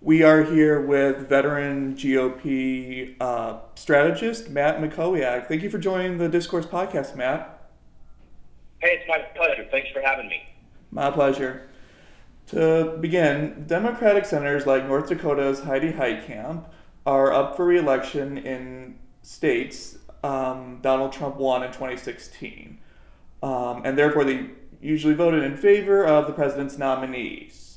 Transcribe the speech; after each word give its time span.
We 0.00 0.22
are 0.22 0.44
here 0.44 0.80
with 0.80 1.28
veteran 1.28 1.96
GOP 1.96 3.16
uh, 3.20 3.58
strategist 3.74 4.48
Matt 4.48 4.80
Mackowiak. 4.80 5.48
Thank 5.48 5.64
you 5.64 5.70
for 5.70 5.78
joining 5.78 6.18
the 6.18 6.28
Discourse 6.28 6.66
podcast, 6.66 7.16
Matt. 7.16 7.68
Hey, 8.78 9.00
it's 9.00 9.08
my 9.08 9.18
pleasure. 9.36 9.66
Thanks 9.72 9.88
for 9.92 10.00
having 10.00 10.28
me. 10.28 10.40
My 10.92 11.10
pleasure. 11.10 11.68
To 12.48 12.96
begin, 13.00 13.64
Democratic 13.66 14.24
senators 14.24 14.66
like 14.66 14.86
North 14.86 15.08
Dakota's 15.08 15.64
Heidi 15.64 15.92
Heitkamp 15.92 16.66
are 17.04 17.32
up 17.32 17.56
for 17.56 17.66
re-election 17.66 18.38
in 18.38 19.00
states 19.22 19.98
um, 20.22 20.78
Donald 20.80 21.12
Trump 21.12 21.36
won 21.36 21.64
in 21.64 21.72
2016, 21.72 22.78
um, 23.42 23.82
and 23.84 23.98
therefore 23.98 24.22
they 24.22 24.50
usually 24.80 25.14
voted 25.14 25.42
in 25.42 25.56
favor 25.56 26.06
of 26.06 26.28
the 26.28 26.32
president's 26.32 26.78
nominees. 26.78 27.67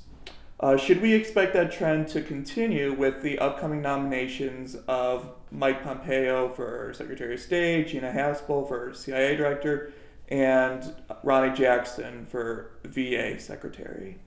Uh, 0.61 0.77
should 0.77 1.01
we 1.01 1.13
expect 1.13 1.53
that 1.53 1.71
trend 1.71 2.07
to 2.07 2.21
continue 2.21 2.93
with 2.93 3.23
the 3.23 3.39
upcoming 3.39 3.81
nominations 3.81 4.75
of 4.87 5.27
Mike 5.49 5.83
Pompeo 5.83 6.49
for 6.49 6.93
Secretary 6.93 7.33
of 7.33 7.39
State, 7.39 7.87
Gina 7.87 8.11
Haspel 8.11 8.67
for 8.67 8.93
CIA 8.93 9.35
Director, 9.35 9.91
and 10.29 10.93
Ronny 11.23 11.51
Jackson 11.55 12.27
for 12.27 12.73
VA 12.83 13.39
Secretary? 13.39 14.19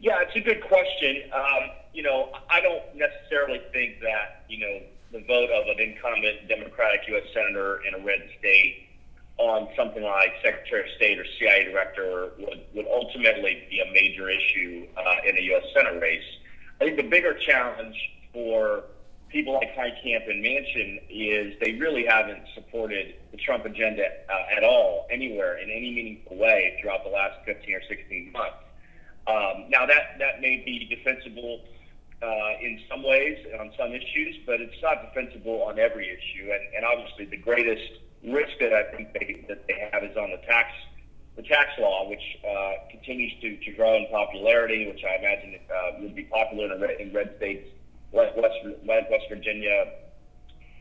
Yeah, 0.00 0.18
it's 0.22 0.34
a 0.34 0.40
good 0.40 0.62
question. 0.64 1.22
Um, 1.32 1.70
you 1.94 2.02
know, 2.02 2.32
I 2.48 2.60
don't 2.60 2.82
necessarily 2.96 3.60
think 3.72 4.00
that, 4.00 4.44
you 4.48 4.58
know, 4.58 4.80
the 5.12 5.24
vote 5.24 5.50
of 5.50 5.68
an 5.68 5.78
incumbent 5.78 6.48
Democratic 6.48 7.02
U.S. 7.08 7.24
Senator 7.32 7.80
in 7.86 7.94
a 7.94 8.04
red 8.04 8.28
state 8.40 8.88
on 9.40 9.68
something 9.74 10.02
like 10.02 10.34
Secretary 10.44 10.82
of 10.82 10.96
State 10.96 11.18
or 11.18 11.24
CIA 11.38 11.64
Director 11.64 12.32
would, 12.38 12.60
would 12.74 12.86
ultimately 12.86 13.66
be 13.70 13.80
a 13.80 13.90
major 13.90 14.28
issue 14.28 14.86
uh, 14.98 15.26
in 15.26 15.36
a 15.36 15.40
U.S. 15.40 15.64
Senate 15.74 16.00
race. 16.00 16.22
I 16.78 16.84
think 16.84 16.98
the 16.98 17.08
bigger 17.08 17.32
challenge 17.32 17.96
for 18.34 18.84
people 19.30 19.54
like 19.54 19.74
Heitkamp 19.74 20.28
and 20.28 20.44
Manchin 20.44 21.00
is 21.08 21.58
they 21.58 21.72
really 21.72 22.04
haven't 22.04 22.42
supported 22.54 23.14
the 23.30 23.38
Trump 23.38 23.64
agenda 23.64 24.04
uh, 24.28 24.56
at 24.56 24.62
all, 24.62 25.06
anywhere, 25.10 25.56
in 25.56 25.70
any 25.70 25.90
meaningful 25.90 26.36
way 26.36 26.78
throughout 26.80 27.02
the 27.02 27.10
last 27.10 27.38
15 27.46 27.74
or 27.74 27.82
16 27.88 28.32
months. 28.32 28.56
Um, 29.26 29.70
now 29.70 29.86
that 29.86 30.18
that 30.18 30.42
may 30.42 30.62
be 30.66 30.84
defensible 30.84 31.62
uh, 32.22 32.60
in 32.60 32.78
some 32.90 33.02
ways 33.02 33.38
on 33.58 33.72
some 33.78 33.92
issues, 33.94 34.36
but 34.44 34.60
it's 34.60 34.82
not 34.82 35.14
defensible 35.14 35.62
on 35.62 35.78
every 35.78 36.08
issue. 36.08 36.50
And, 36.52 36.74
and 36.76 36.84
obviously, 36.84 37.24
the 37.24 37.38
greatest 37.38 38.00
risk 38.24 38.52
that 38.60 38.72
I 38.72 38.84
think 38.94 39.12
they, 39.12 39.44
that 39.48 39.66
they 39.66 39.88
have 39.92 40.04
is 40.04 40.16
on 40.16 40.30
the 40.30 40.40
tax 40.46 40.68
the 41.36 41.42
tax 41.42 41.70
law, 41.78 42.08
which 42.08 42.22
uh, 42.44 42.72
continues 42.90 43.32
to, 43.40 43.56
to 43.64 43.72
grow 43.72 43.96
in 43.96 44.06
popularity, 44.10 44.88
which 44.88 45.02
I 45.04 45.16
imagine 45.16 45.58
uh, 45.70 45.90
would 46.00 46.14
be 46.14 46.24
popular 46.24 46.74
in 46.74 46.80
red, 46.80 47.00
in 47.00 47.12
red 47.14 47.34
states 47.38 47.66
like 48.12 48.36
West, 48.36 48.58
West 48.84 49.24
Virginia, 49.28 49.92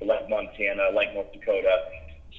like 0.01 0.27
Montana, 0.27 0.89
like 0.93 1.13
North 1.13 1.31
Dakota. 1.31 1.85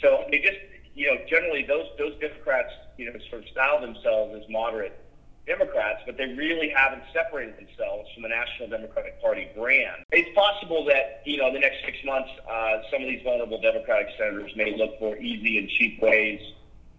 So 0.03 0.25
they 0.31 0.39
just, 0.39 0.59
you 0.95 1.07
know, 1.07 1.21
generally 1.29 1.65
those 1.67 1.87
those 1.99 2.19
Democrats, 2.21 2.73
you 2.97 3.07
know, 3.07 3.19
sort 3.31 3.43
of 3.43 3.49
style 3.49 3.81
themselves 3.81 4.35
as 4.37 4.51
moderate 4.51 4.99
Democrats, 5.47 6.03
but 6.07 6.17
they 6.17 6.35
really 6.35 6.69
haven't 6.69 7.03
separated 7.13 7.57
themselves 7.57 8.09
from 8.15 8.23
the 8.23 8.29
National 8.29 8.69
Democratic 8.69 9.21
Party 9.21 9.49
brand. 9.57 10.05
It's 10.13 10.35
possible 10.35 10.85
that, 10.87 11.23
you 11.25 11.39
know, 11.39 11.49
in 11.49 11.55
the 11.55 11.61
next 11.61 11.85
six 11.85 11.97
months, 12.05 12.31
uh, 12.49 12.83
some 12.91 13.03
of 13.03 13.09
these 13.09 13.23
vulnerable 13.23 13.61
Democratic 13.61 14.09
senators 14.17 14.53
may 14.57 14.77
look 14.77 14.99
for 14.99 15.17
easy 15.17 15.59
and 15.59 15.69
cheap 15.69 16.01
ways 16.01 16.41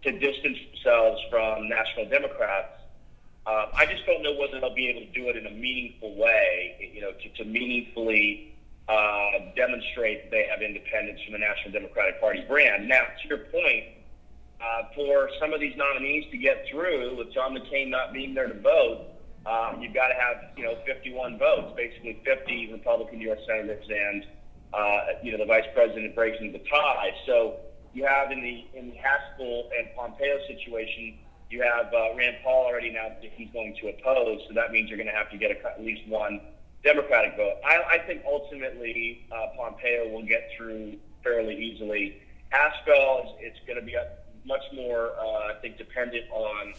to 0.03 0.11
distance 0.11 0.57
themselves 0.73 1.21
from 1.29 1.69
National 1.69 2.09
Democrats. 2.09 2.73
Uh, 3.45 3.67
I 3.73 3.85
just 3.85 4.05
don't 4.05 4.21
know 4.21 4.35
whether 4.35 4.59
they'll 4.59 4.75
be 4.75 4.87
able 4.87 5.01
to 5.01 5.11
do 5.13 5.29
it 5.29 5.37
in 5.37 5.47
a 5.47 5.51
meaningful 5.51 6.15
way, 6.15 6.91
you 6.93 7.01
know, 7.01 7.11
to, 7.11 7.43
to 7.43 7.45
meaningfully 7.45 8.55
uh, 8.89 9.31
demonstrate 9.55 10.29
they 10.29 10.45
have 10.49 10.61
independence 10.61 11.21
from 11.23 11.33
the 11.33 11.39
National 11.39 11.71
Democratic 11.71 12.19
Party 12.19 12.43
brand. 12.47 12.87
Now, 12.87 13.03
to 13.21 13.27
your 13.27 13.39
point, 13.39 13.85
uh, 14.61 14.83
for 14.95 15.29
some 15.39 15.53
of 15.53 15.59
these 15.59 15.75
nominees 15.75 16.29
to 16.31 16.37
get 16.37 16.65
through, 16.69 17.17
with 17.17 17.33
John 17.33 17.55
McCain 17.55 17.89
not 17.89 18.13
being 18.13 18.33
there 18.33 18.47
to 18.47 18.59
vote, 18.59 19.07
um, 19.45 19.81
you've 19.81 19.93
got 19.93 20.07
to 20.07 20.13
have 20.13 20.55
you 20.55 20.63
know 20.63 20.75
51 20.85 21.39
votes, 21.39 21.73
basically 21.75 22.21
50 22.23 22.73
Republican 22.73 23.21
U.S. 23.21 23.39
senators 23.47 23.85
and 23.89 24.25
uh, 24.73 24.99
you 25.23 25.31
know 25.31 25.39
the 25.39 25.45
vice 25.45 25.65
president 25.73 26.13
breaking 26.13 26.51
the 26.51 26.59
tie. 26.59 27.11
So 27.25 27.57
you 27.93 28.05
have 28.05 28.31
in 28.31 28.41
the 28.41 28.65
in 28.77 28.89
the 28.91 28.95
Haspel 28.95 29.69
and 29.77 29.89
Pompeo 29.95 30.37
situation, 30.47 31.17
you 31.49 31.61
have 31.63 31.91
uh, 31.93 32.15
Rand 32.15 32.37
Paul 32.43 32.67
already 32.67 32.89
announced 32.89 33.21
that 33.21 33.31
he's 33.35 33.49
going 33.51 33.75
to 33.81 33.89
oppose. 33.89 34.41
So 34.47 34.53
that 34.53 34.71
means 34.71 34.89
you're 34.89 34.97
going 34.97 35.09
to 35.09 35.15
have 35.15 35.31
to 35.31 35.37
get 35.37 35.51
a, 35.51 35.71
at 35.71 35.81
least 35.81 36.07
one 36.07 36.39
Democratic 36.83 37.35
vote. 37.35 37.57
I, 37.65 37.97
I 37.97 37.97
think 38.05 38.23
ultimately 38.25 39.25
uh, 39.31 39.47
Pompeo 39.57 40.09
will 40.09 40.25
get 40.25 40.49
through 40.55 40.97
fairly 41.23 41.55
easily. 41.55 42.21
Haspel, 42.51 43.35
it's 43.39 43.59
going 43.65 43.79
to 43.79 43.85
be 43.85 43.93
a 43.93 44.07
much 44.45 44.63
more, 44.73 45.11
uh, 45.19 45.51
I 45.51 45.53
think, 45.61 45.77
dependent 45.77 46.25
on 46.31 46.73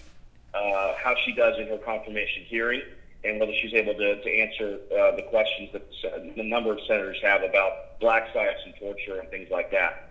uh, 0.54 0.94
how 1.02 1.14
she 1.24 1.32
does 1.34 1.58
in 1.58 1.68
her 1.68 1.78
confirmation 1.78 2.44
hearing 2.44 2.82
and 3.24 3.38
whether 3.38 3.52
she's 3.60 3.72
able 3.74 3.94
to, 3.94 4.20
to 4.20 4.30
answer 4.30 4.78
uh, 4.90 5.16
the 5.16 5.22
questions 5.30 5.70
that 5.72 5.88
the 6.36 6.42
number 6.42 6.72
of 6.72 6.78
senators 6.86 7.18
have 7.22 7.42
about 7.42 8.00
black 8.00 8.28
sites 8.34 8.60
and 8.64 8.74
torture 8.80 9.20
and 9.20 9.28
things 9.30 9.48
like 9.50 9.70
that. 9.70 10.08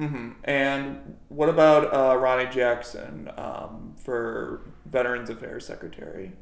Mm-hmm. 0.00 0.30
And 0.44 1.16
what 1.28 1.48
about 1.48 1.94
uh, 1.94 2.16
Ronny 2.16 2.46
Jackson 2.46 3.30
um, 3.36 3.94
for 4.02 4.62
Veterans 4.86 5.30
Affairs 5.30 5.66
Secretary? 5.66 6.32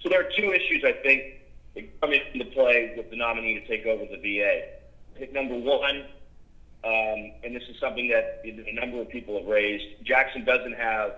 So 0.00 0.08
there 0.08 0.20
are 0.20 0.30
two 0.36 0.52
issues 0.52 0.82
I 0.84 0.92
think 1.02 1.22
that 1.74 2.00
come 2.00 2.12
into 2.12 2.44
play 2.46 2.92
with 2.96 3.10
the 3.10 3.16
nominee 3.16 3.60
to 3.60 3.66
take 3.68 3.86
over 3.86 4.04
the 4.04 4.16
VA. 4.16 4.62
I 5.14 5.18
think 5.18 5.32
number 5.32 5.56
one 5.56 6.06
and 7.44 7.54
this 7.54 7.64
is 7.68 7.78
something 7.80 8.08
that 8.08 8.42
a 8.44 8.72
number 8.74 9.00
of 9.00 9.08
people 9.08 9.38
have 9.38 9.48
raised. 9.48 9.84
Jackson 10.04 10.44
doesn't 10.44 10.74
have 10.74 11.14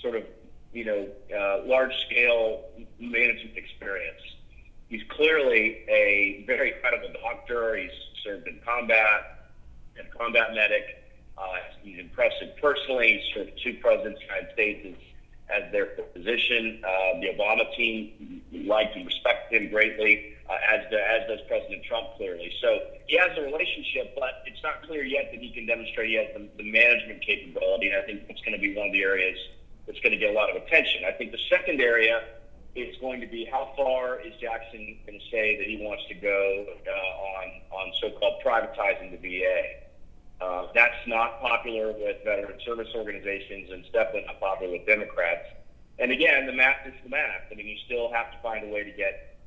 sort 0.00 0.16
of, 0.16 0.24
you 0.72 0.84
know, 0.84 1.08
uh, 1.36 1.64
large 1.66 1.92
scale 2.06 2.64
management 2.98 3.56
experience. 3.56 4.20
He's 4.88 5.02
clearly 5.08 5.84
a 5.88 6.44
very 6.46 6.72
credible 6.80 7.12
doctor. 7.22 7.76
He's 7.76 7.90
served 8.24 8.48
in 8.48 8.58
combat 8.64 9.50
and 9.96 10.10
combat 10.10 10.54
medic. 10.54 11.04
Uh, 11.38 11.42
he's 11.82 11.98
impressive 11.98 12.56
personally. 12.60 13.22
He 13.22 13.32
served 13.34 13.52
two 13.62 13.74
presidents 13.74 14.20
of 14.20 14.28
the 14.28 14.34
United 14.34 14.52
States 14.52 14.98
as, 15.50 15.62
as 15.62 15.72
their 15.72 15.88
physician. 16.12 16.82
Uh, 16.84 17.20
the 17.20 17.28
Obama 17.38 17.74
team 17.76 18.42
liked 18.52 18.96
and 18.96 19.06
respected 19.06 19.62
him 19.62 19.70
greatly 19.70 20.34
uh, 20.50 20.58
as, 20.74 20.82
the, 20.90 20.98
as 20.98 21.28
does 21.28 21.38
President 21.46 21.84
Trump 21.84 22.16
clearly. 22.16 22.52
So 22.60 22.78
he 23.06 23.16
has 23.16 23.30
a 23.38 23.42
relationship, 23.42 24.18
but 24.18 24.42
it's 24.46 24.62
not 24.62 24.82
clear 24.82 25.04
yet 25.04 25.30
that 25.30 25.40
he 25.40 25.50
can 25.50 25.66
demonstrate 25.66 26.10
he 26.10 26.16
has 26.16 26.26
the, 26.34 26.48
the 26.58 26.68
management 26.68 27.22
capability. 27.22 27.88
And 27.88 28.02
I 28.02 28.02
think 28.02 28.26
that's 28.26 28.40
going 28.42 28.58
to 28.58 28.60
be 28.60 28.74
one 28.74 28.88
of 28.88 28.92
the 28.92 29.02
areas 29.02 29.38
that's 29.86 30.00
going 30.00 30.12
to 30.12 30.18
get 30.18 30.30
a 30.30 30.36
lot 30.36 30.50
of 30.50 30.60
attention. 30.60 31.04
I 31.06 31.12
think 31.12 31.30
the 31.30 31.44
second 31.48 31.80
area 31.80 32.22
is 32.74 32.96
going 33.00 33.20
to 33.20 33.26
be 33.26 33.46
how 33.50 33.72
far 33.76 34.20
is 34.20 34.34
Jackson 34.40 34.98
going 35.06 35.18
to 35.18 35.26
say 35.30 35.56
that 35.56 35.66
he 35.66 35.78
wants 35.82 36.02
to 36.08 36.14
go 36.14 36.66
uh, 36.86 36.90
on 36.90 37.46
on 37.70 37.92
so-called 38.00 38.42
privatizing 38.44 39.10
the 39.10 39.18
VA. 39.18 39.86
Uh, 40.40 40.68
that's 40.74 41.06
not 41.06 41.40
popular 41.40 41.92
with 41.92 42.16
veteran 42.24 42.58
service 42.64 42.88
organizations, 42.94 43.70
and 43.70 43.84
it's 43.84 43.92
definitely 43.92 44.24
not 44.26 44.40
popular 44.40 44.72
with 44.72 44.86
Democrats. 44.86 45.46
And 45.98 46.10
again, 46.12 46.46
the 46.46 46.52
math 46.52 46.86
is 46.86 46.94
the 47.02 47.10
math. 47.10 47.50
I 47.50 47.54
mean, 47.54 47.66
you 47.66 47.76
still 47.84 48.10
have 48.12 48.32
to 48.32 48.38
find 48.42 48.64
a 48.64 48.72
way 48.72 48.84
to 48.84 48.90
get 48.92 49.39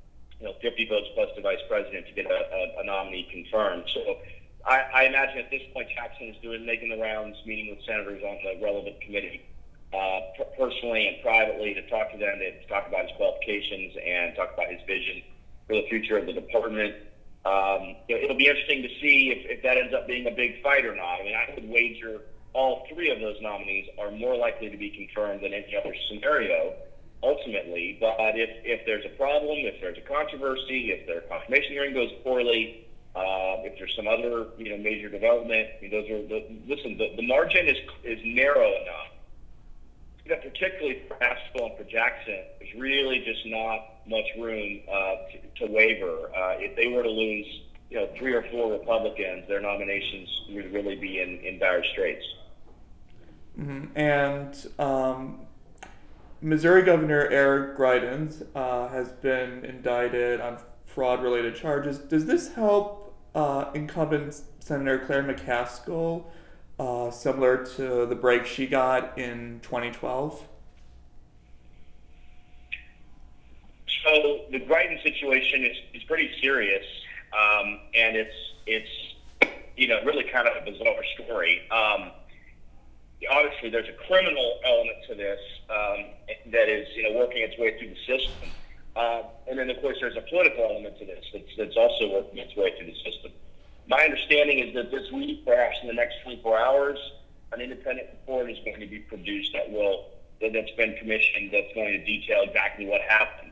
you 0.44 0.50
know, 0.50 0.56
50 0.62 0.90
votes 0.90 1.08
plus 1.16 1.30
the 1.38 1.42
vice 1.42 1.64
president 1.70 2.06
to 2.08 2.12
get 2.12 2.26
a, 2.26 2.36
a, 2.36 2.81
a 2.81 2.84
nominee 2.84 3.26
confirmed. 3.31 3.86
So 3.94 4.20
I, 4.68 4.84
I, 4.94 5.04
imagine 5.06 5.40
at 5.40 5.50
this 5.50 5.62
point 5.72 5.88
Jackson 5.96 6.28
is 6.28 6.36
doing 6.42 6.66
making 6.66 6.90
the 6.90 7.00
rounds, 7.00 7.38
meeting 7.46 7.74
with 7.74 7.80
senators 7.86 8.22
on 8.22 8.38
the 8.44 8.62
relevant 8.62 9.00
committee, 9.00 9.48
uh, 9.96 10.20
personally 10.59 11.08
and 11.08 11.24
privately 11.24 11.74
to 11.74 11.90
talk 11.90 12.12
to 12.12 12.18
them, 12.18 12.40
to 12.40 12.68
talk 12.68 12.90
about 12.90 13.07
his 13.07 13.16
qualifications 13.16 13.95
and 14.04 14.36
talk 14.36 14.54
about 14.54 14.68
his 14.68 14.81
vision 14.86 15.24
for 15.68 15.80
the 15.80 15.88
future 15.88 16.18
of 16.18 16.25
the 16.25 16.34
department. 16.34 16.94
Um, 17.45 17.95
you 18.10 18.16
know, 18.16 18.24
it'll 18.24 18.38
be 18.38 18.48
interesting 18.48 18.84
to 18.84 18.92
see 19.00 19.31
if, 19.31 19.48
if 19.48 19.63
that 19.63 19.78
ends 19.78 19.94
up 19.94 20.07
being 20.07 20.28
a 20.28 20.36
big 20.36 20.62
fight 20.62 20.84
or 20.84 20.95
not. 20.95 21.22
I 21.22 21.24
mean, 21.24 21.36
I 21.36 21.56
would 21.56 21.69
wager 21.69 22.19
all 22.51 22.86
three 22.92 23.12
of 23.12 23.19
those 23.22 23.38
nominees 23.40 23.88
are 23.98 24.12
more 24.12 24.36
likely 24.36 24.69
to 24.69 24.78
be 24.78 24.90
confirmed 24.92 25.42
than 25.42 25.54
any 25.54 25.72
other 25.75 25.95
scenario 26.10 26.75
ultimately. 27.24 27.98
But 28.00 28.18
if, 28.36 28.50
if 28.64 28.86
there's 28.86 29.06
a 29.06 29.16
problem, 29.18 29.60
if 29.60 29.80
there's 29.81 29.98
a 29.98 30.02
controversy, 30.02 30.92
if 30.92 31.08
their 31.08 31.22
confirmation 31.22 31.72
hearing 31.72 31.94
goes 31.94 32.12
poorly, 32.24 32.88
uh, 33.16 33.64
if 33.64 33.78
there's 33.78 33.96
some 33.96 34.08
other 34.08 34.48
you 34.58 34.70
know 34.70 34.78
major 34.78 35.10
development, 35.10 35.70
I 35.78 35.81
mean, 35.81 35.92
those 35.92 36.10
are 36.10 36.22
the, 36.28 36.46
listen. 36.68 36.98
The, 36.98 37.16
the 37.16 37.28
margin 37.28 37.68
is 37.68 37.78
is 38.04 38.20
narrow 38.24 38.68
enough 38.68 39.14
that 40.28 40.42
particularly 40.42 41.02
for 41.08 41.16
Haspel 41.16 41.70
and 41.70 41.78
for 41.78 41.84
Jackson, 41.84 42.40
there's 42.60 42.74
really 42.75 43.20
just 43.20 43.46
not 43.46 43.80
much 44.08 44.26
room 44.40 44.80
uh, 44.90 45.16
to, 45.31 45.68
to 45.68 45.74
waver. 45.74 46.30
Uh, 46.36 46.56
if 46.60 46.76
they 46.76 46.88
were 46.88 47.04
to 47.04 47.10
lose, 47.10 47.46
you 47.90 47.98
know, 47.98 48.10
three 48.18 48.34
or 48.34 48.44
four 48.44 48.72
Republicans, 48.72 49.48
their 49.48 49.60
nominations 49.60 50.30
would 50.50 50.74
really 50.74 50.96
be 50.96 51.22
in, 51.22 51.40
in 51.40 51.60
dire 51.60 51.84
straits. 51.92 52.26
Mm-hmm. 53.60 53.98
And 53.98 54.68
um, 54.80 55.42
Missouri 56.44 56.84
Governor 56.84 57.30
Eric 57.30 57.78
Greitens 57.78 58.45
uh, 58.54 58.90
has 58.90 59.10
been 59.10 59.63
indicted 59.63 60.42
on 60.42 60.57
fraud-related 60.86 61.56
charges. 61.56 62.00
Does 62.00 62.25
this 62.25 62.54
help 62.54 63.16
uh, 63.34 63.72
incumbent 63.74 64.42
Senator 64.60 65.00
Claire 65.00 65.24
McCaskill, 65.24 66.25
uh, 66.80 67.10
similar 67.12 67.66
to 67.78 68.06
the 68.06 68.16
break 68.16 68.45
she 68.45 68.68
got 68.68 69.18
in 69.18 69.62
2012? 69.63 70.45
So 74.04 74.42
the 74.51 74.60
Greitens 74.60 75.01
situation 75.01 75.63
is, 75.63 75.78
is 75.94 76.04
pretty 76.04 76.30
serious, 76.42 76.86
um, 77.31 77.80
and 77.95 78.18
it's 78.18 78.36
it's 78.68 78.90
you 79.78 79.88
know 79.88 80.04
really 80.04 80.25
kind 80.25 80.45
of 80.45 80.62
a 80.62 80.69
bizarre 80.69 81.04
story. 81.16 81.62
Um, 81.72 82.12
obviously, 83.31 83.70
there's 83.70 83.90
a 83.90 84.08
criminal 84.08 84.60
element 84.66 84.98
to 85.08 85.16
this 85.16 85.40
um, 85.70 86.06
that 86.52 86.70
is 86.70 86.88
you 86.96 87.04
know 87.04 87.20
working 87.20 87.44
its 87.44 87.58
way 87.58 87.78
through 87.78 87.90
the 87.90 88.02
system, 88.06 88.50
uh, 88.96 89.24
and 89.48 89.60
then 89.60 89.70
of 89.70 89.80
course 89.81 89.98
there's 90.00 90.18
a 90.18 90.25
political 90.30 90.64
element 90.64 90.98
to 91.00 91.06
this 91.06 91.25
that's, 91.34 91.56
that's 91.58 91.78
also 91.78 92.12
working 92.12 92.38
its 92.40 92.56
way 92.56 92.74
through 92.78 92.88
the 92.88 92.98
system. 93.04 93.31
My 93.88 94.04
understanding 94.04 94.60
is 94.60 94.74
that 94.75 94.92
this 94.92 95.12
week, 95.12 95.46
perhaps 95.46 95.78
in 95.81 95.88
the 95.88 95.94
next 95.94 96.16
24 96.24 96.58
hours, 96.58 96.98
an 97.52 97.62
independent 97.62 98.08
report 98.12 98.50
is 98.50 98.58
going 98.64 98.80
to 98.80 98.88
be 98.88 99.00
produced 99.00 99.54
that 99.54 99.69
will 99.72 100.06
that's 100.42 100.72
been 100.72 100.96
commissioned 100.98 101.52
that's 101.54 101.74
going 101.74 101.92
to 101.94 102.04
detail 102.04 102.42
exactly 102.44 102.86
what 102.86 103.02
happened. 103.02 103.52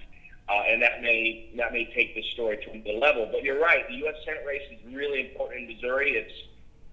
Uh, 0.49 0.63
and 0.67 0.81
that 0.81 1.01
may 1.01 1.49
that 1.55 1.71
may 1.71 1.85
take 1.95 2.13
the 2.15 2.23
story 2.33 2.57
to 2.57 2.71
another 2.71 2.99
level. 2.99 3.29
But 3.31 3.43
you're 3.43 3.61
right. 3.61 3.87
The 3.87 3.95
U.S. 3.95 4.15
Senate 4.25 4.43
race 4.45 4.63
is 4.71 4.93
really 4.93 5.29
important 5.29 5.69
in 5.69 5.75
Missouri. 5.75 6.11
It's 6.11 6.33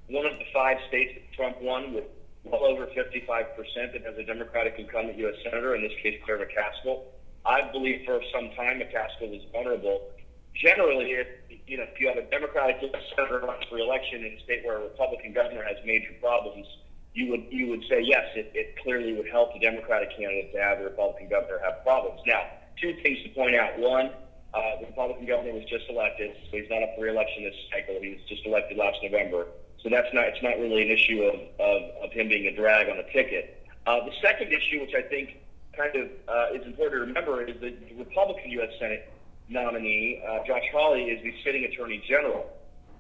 one 0.09 0.27
of 0.27 0.39
the 0.39 0.45
five 0.53 0.79
states 0.89 1.15
that 1.15 1.33
Trump 1.35 1.61
won 1.61 1.93
with 1.93 2.05
well 2.45 2.65
over 2.65 2.87
55 2.95 3.57
percent 3.57 3.93
that 3.93 4.05
has 4.05 4.17
a 4.19 4.25
Democratic 4.25 4.75
incumbent 4.79 5.19
U.S. 5.19 5.35
senator. 5.45 5.75
In 5.75 5.83
this 5.83 5.93
case, 6.03 6.21
Claire 6.25 6.39
McCaskill. 6.39 7.03
I 7.47 7.71
believe 7.73 8.05
for 8.05 8.21
some 8.33 8.51
time 8.57 8.81
McCaskill 8.81 9.35
is 9.35 9.43
vulnerable. 9.53 10.11
Generally, 10.55 11.13
if 11.13 11.29
you 11.67 11.77
know 11.77 11.85
if 11.85 12.01
you 12.01 12.09
have 12.09 12.19
a 12.19 12.29
Democratic 12.31 12.83
U.S. 12.83 13.03
senator 13.15 13.41
running 13.41 13.67
for 13.69 13.79
election 13.79 14.25
in 14.25 14.39
a 14.39 14.41
state 14.45 14.65
where 14.65 14.79
a 14.79 14.83
Republican 14.83 15.33
governor 15.33 15.63
has 15.63 15.77
major 15.85 16.13
problems, 16.21 16.67
you 17.15 17.31
would 17.31 17.47
you 17.51 17.69
would 17.69 17.83
say 17.89 18.01
yes, 18.03 18.25
it, 18.35 18.51
it 18.55 18.77
clearly 18.83 19.15
would 19.15 19.29
help 19.29 19.53
the 19.53 19.61
Democratic 19.61 20.11
candidate 20.17 20.53
to 20.53 20.59
have 20.61 20.79
the 20.79 20.85
Republican 20.85 21.29
governor 21.29 21.59
have 21.65 21.83
problems. 21.83 22.21
Now 22.27 22.43
two 22.81 22.95
things 23.03 23.19
to 23.23 23.29
point 23.31 23.55
out. 23.55 23.79
One, 23.79 24.11
uh, 24.55 24.81
the 24.81 24.87
Republican 24.87 25.27
governor 25.27 25.53
was 25.53 25.65
just 25.65 25.85
elected, 25.89 26.35
so 26.51 26.57
he's 26.57 26.71
not 26.71 26.83
up 26.83 26.95
for 26.97 27.05
re-election 27.05 27.45
this 27.45 27.55
cycle. 27.71 28.01
He 28.01 28.11
was 28.11 28.23
just 28.29 28.47
elected 28.47 28.79
last 28.79 28.99
November, 29.03 29.47
so 29.83 29.89
that's 29.91 30.09
not 30.13 30.25
it's 30.29 30.43
not 30.43 30.59
really 30.59 30.83
an 30.83 30.91
issue 30.91 31.23
of, 31.23 31.37
of, 31.61 31.79
of 32.09 32.15
him 32.15 32.29
being 32.29 32.47
a 32.47 32.55
drag 32.55 32.89
on 32.89 32.99
a 32.99 33.13
ticket. 33.13 33.67
Uh, 33.87 34.05
the 34.05 34.13
second 34.21 34.53
issue, 34.53 34.81
which 34.81 34.95
I 34.95 35.03
think 35.03 35.39
kind 35.77 35.95
of 35.97 36.09
uh, 36.29 36.55
is 36.55 36.67
important 36.67 37.01
to 37.01 37.07
remember, 37.07 37.43
is 37.43 37.61
that 37.61 37.89
the 37.89 37.95
Republican 37.95 38.51
U.S. 38.53 38.71
Senate 38.79 39.13
nominee, 39.49 40.23
uh, 40.29 40.45
Josh 40.47 40.65
Hawley, 40.73 41.05
is 41.05 41.23
the 41.23 41.33
sitting 41.45 41.65
Attorney 41.65 42.03
General, 42.07 42.47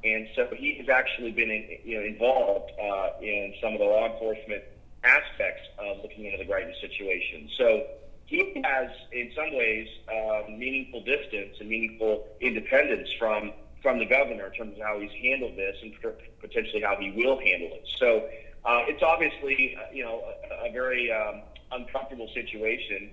and 0.04 0.28
so 0.34 0.48
he 0.56 0.76
has 0.78 0.88
actually 0.88 1.32
been 1.32 1.50
in, 1.50 1.66
you 1.84 1.98
know, 1.98 2.06
involved 2.06 2.70
uh, 2.80 3.20
in 3.20 3.54
some 3.60 3.72
of 3.72 3.80
the 3.80 3.84
law 3.84 4.12
enforcement 4.12 4.62
aspects 5.04 5.62
of 5.78 5.98
looking 6.02 6.26
into 6.26 6.38
the 6.38 6.44
Greitens 6.44 6.80
situation. 6.80 7.48
So 7.56 7.84
he 8.26 8.62
has, 8.64 8.90
in 9.12 9.30
some 9.34 9.56
ways, 9.56 9.88
uh, 10.08 10.42
meaningful 10.50 11.02
distance 11.02 11.56
and 11.60 11.68
meaningful 11.68 12.26
independence 12.40 13.08
from 13.18 13.52
from 13.82 13.98
the 13.98 14.06
governor 14.06 14.46
in 14.46 14.52
terms 14.52 14.76
of 14.76 14.82
how 14.82 14.98
he's 14.98 15.12
handled 15.22 15.56
this 15.56 15.76
and 15.82 15.94
potentially 16.40 16.82
how 16.82 16.96
he 16.96 17.12
will 17.12 17.38
handle 17.38 17.70
it. 17.72 17.86
So 17.96 18.28
uh, 18.64 18.82
it's 18.86 19.02
obviously, 19.02 19.76
uh, 19.76 19.92
you 19.92 20.04
know, 20.04 20.22
a, 20.50 20.68
a 20.68 20.72
very 20.72 21.10
um, 21.12 21.42
uncomfortable 21.72 22.28
situation, 22.34 23.10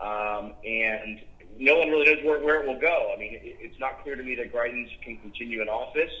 um, 0.00 0.52
and 0.64 1.20
no 1.58 1.78
one 1.78 1.88
really 1.88 2.06
knows 2.06 2.24
where, 2.24 2.40
where 2.40 2.62
it 2.62 2.66
will 2.66 2.80
go. 2.80 3.12
I 3.14 3.18
mean, 3.18 3.34
it, 3.34 3.56
it's 3.60 3.78
not 3.78 4.02
clear 4.02 4.16
to 4.16 4.22
me 4.22 4.34
that 4.36 4.52
Greitens 4.52 4.90
can 5.02 5.18
continue 5.18 5.62
in 5.62 5.68
office. 5.68 6.12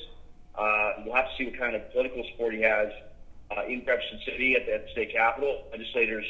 Uh, 0.54 0.92
we'll 1.04 1.14
have 1.14 1.28
to 1.30 1.36
see 1.36 1.44
what 1.46 1.58
kind 1.58 1.74
of 1.74 1.90
political 1.92 2.24
support 2.30 2.54
he 2.54 2.62
has 2.62 2.88
uh, 3.56 3.64
in 3.66 3.84
Jefferson 3.84 4.20
City 4.24 4.54
at 4.54 4.66
the, 4.66 4.74
at 4.74 4.86
the 4.86 4.92
state 4.92 5.12
capitol. 5.12 5.64
Legislators 5.72 6.24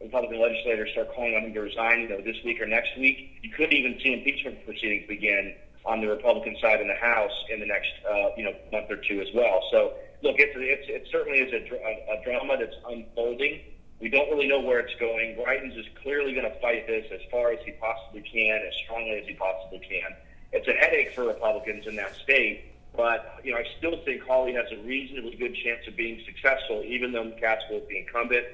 Republican 0.00 0.40
legislators 0.40 0.90
start 0.92 1.12
calling 1.14 1.34
on 1.34 1.44
him 1.44 1.54
to 1.54 1.60
resign, 1.60 2.00
you 2.02 2.08
know, 2.08 2.20
this 2.20 2.36
week 2.44 2.60
or 2.60 2.66
next 2.66 2.96
week. 2.96 3.38
You 3.42 3.50
could 3.50 3.72
even 3.72 3.98
see 4.00 4.12
impeachment 4.12 4.64
proceedings 4.64 5.08
begin 5.08 5.54
on 5.88 6.02
the 6.02 6.06
Republican 6.06 6.54
side 6.60 6.82
in 6.82 6.86
the 6.86 7.00
House 7.00 7.32
in 7.48 7.60
the 7.60 7.66
next, 7.66 7.88
uh, 8.04 8.28
you 8.36 8.44
know, 8.44 8.52
month 8.70 8.90
or 8.90 8.96
two 8.96 9.22
as 9.22 9.28
well. 9.34 9.64
So, 9.72 9.94
look, 10.22 10.36
it's, 10.38 10.52
it's 10.54 10.86
it 10.86 11.08
certainly 11.10 11.38
is 11.38 11.50
a, 11.50 11.64
a, 11.74 12.20
a 12.20 12.24
drama 12.24 12.58
that's 12.58 12.76
unfolding. 12.86 13.60
We 13.98 14.10
don't 14.10 14.30
really 14.30 14.46
know 14.46 14.60
where 14.60 14.80
it's 14.80 14.94
going. 15.00 15.34
Greitens 15.34 15.76
is 15.78 15.86
clearly 16.02 16.34
going 16.34 16.44
to 16.44 16.60
fight 16.60 16.86
this 16.86 17.06
as 17.10 17.20
far 17.30 17.52
as 17.52 17.58
he 17.64 17.72
possibly 17.72 18.20
can, 18.20 18.60
as 18.68 18.74
strongly 18.84 19.18
as 19.18 19.26
he 19.26 19.32
possibly 19.32 19.80
can. 19.80 20.14
It's 20.52 20.68
a 20.68 20.74
headache 20.74 21.14
for 21.14 21.24
Republicans 21.26 21.86
in 21.86 21.96
that 21.96 22.14
state, 22.16 22.66
but 22.94 23.40
you 23.42 23.52
know, 23.52 23.58
I 23.58 23.64
still 23.78 24.04
think 24.04 24.22
Hawley 24.22 24.52
has 24.52 24.66
a 24.70 24.76
reasonably 24.84 25.36
good 25.36 25.56
chance 25.64 25.88
of 25.88 25.96
being 25.96 26.20
successful, 26.26 26.82
even 26.84 27.12
though 27.12 27.24
McCaskill 27.24 27.82
is 27.82 27.88
the 27.88 27.98
incumbent 27.98 28.44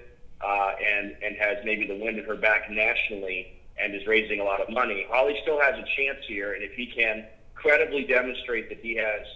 uh, 0.41 0.71
and 0.79 1.17
and 1.23 1.37
has 1.37 1.59
maybe 1.65 1.87
the 1.87 1.97
wind 1.97 2.19
at 2.19 2.27
her 2.27 2.37
back 2.37 2.71
nationally 2.71 3.64
and 3.79 3.95
is 3.95 4.07
raising 4.07 4.41
a 4.41 4.45
lot 4.45 4.61
of 4.61 4.71
money. 4.71 5.07
Hawley 5.11 5.39
still 5.43 5.61
has 5.61 5.75
a 5.75 5.85
chance 5.97 6.19
here, 6.27 6.55
and 6.55 6.63
if 6.63 6.73
he 6.73 6.87
can 6.87 7.27
credibly 7.55 8.05
demonstrate 8.05 8.69
that 8.69 8.79
he 8.81 8.95
has, 8.97 9.27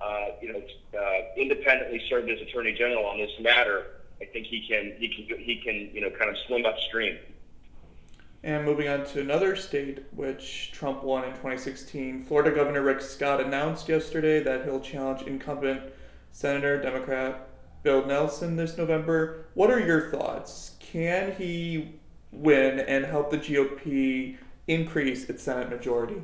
uh, 0.00 0.26
you 0.40 0.52
know, 0.52 0.62
uh, 0.98 1.20
independently 1.36 2.00
served 2.08 2.30
as 2.30 2.40
Attorney 2.40 2.72
General 2.72 3.04
on 3.06 3.18
this 3.18 3.30
matter, 3.40 3.86
I 4.20 4.26
think 4.26 4.46
he 4.46 4.66
can 4.68 4.94
he 4.98 5.08
can 5.08 5.38
he 5.38 5.56
can 5.56 5.90
you 5.92 6.00
know 6.00 6.10
kind 6.10 6.30
of 6.30 6.36
swim 6.46 6.66
upstream. 6.66 7.18
And 8.42 8.64
moving 8.64 8.88
on 8.88 9.04
to 9.06 9.20
another 9.20 9.54
state 9.54 10.04
which 10.14 10.72
Trump 10.72 11.02
won 11.02 11.24
in 11.24 11.30
2016, 11.32 12.24
Florida 12.24 12.50
Governor 12.50 12.80
Rick 12.80 13.02
Scott 13.02 13.40
announced 13.40 13.86
yesterday 13.86 14.42
that 14.42 14.64
he'll 14.64 14.80
challenge 14.80 15.22
incumbent 15.22 15.82
Senator 16.32 16.80
Democrat 16.80 17.48
Bill 17.82 18.06
Nelson 18.06 18.56
this 18.56 18.78
November. 18.78 19.44
What 19.52 19.70
are 19.70 19.80
your 19.80 20.10
thoughts? 20.10 20.76
Can 20.80 21.32
he 21.32 21.99
win 22.32 22.80
and 22.80 23.04
help 23.04 23.30
the 23.30 23.38
GOP 23.38 24.36
increase 24.66 25.28
its 25.28 25.42
Senate 25.42 25.70
majority? 25.70 26.22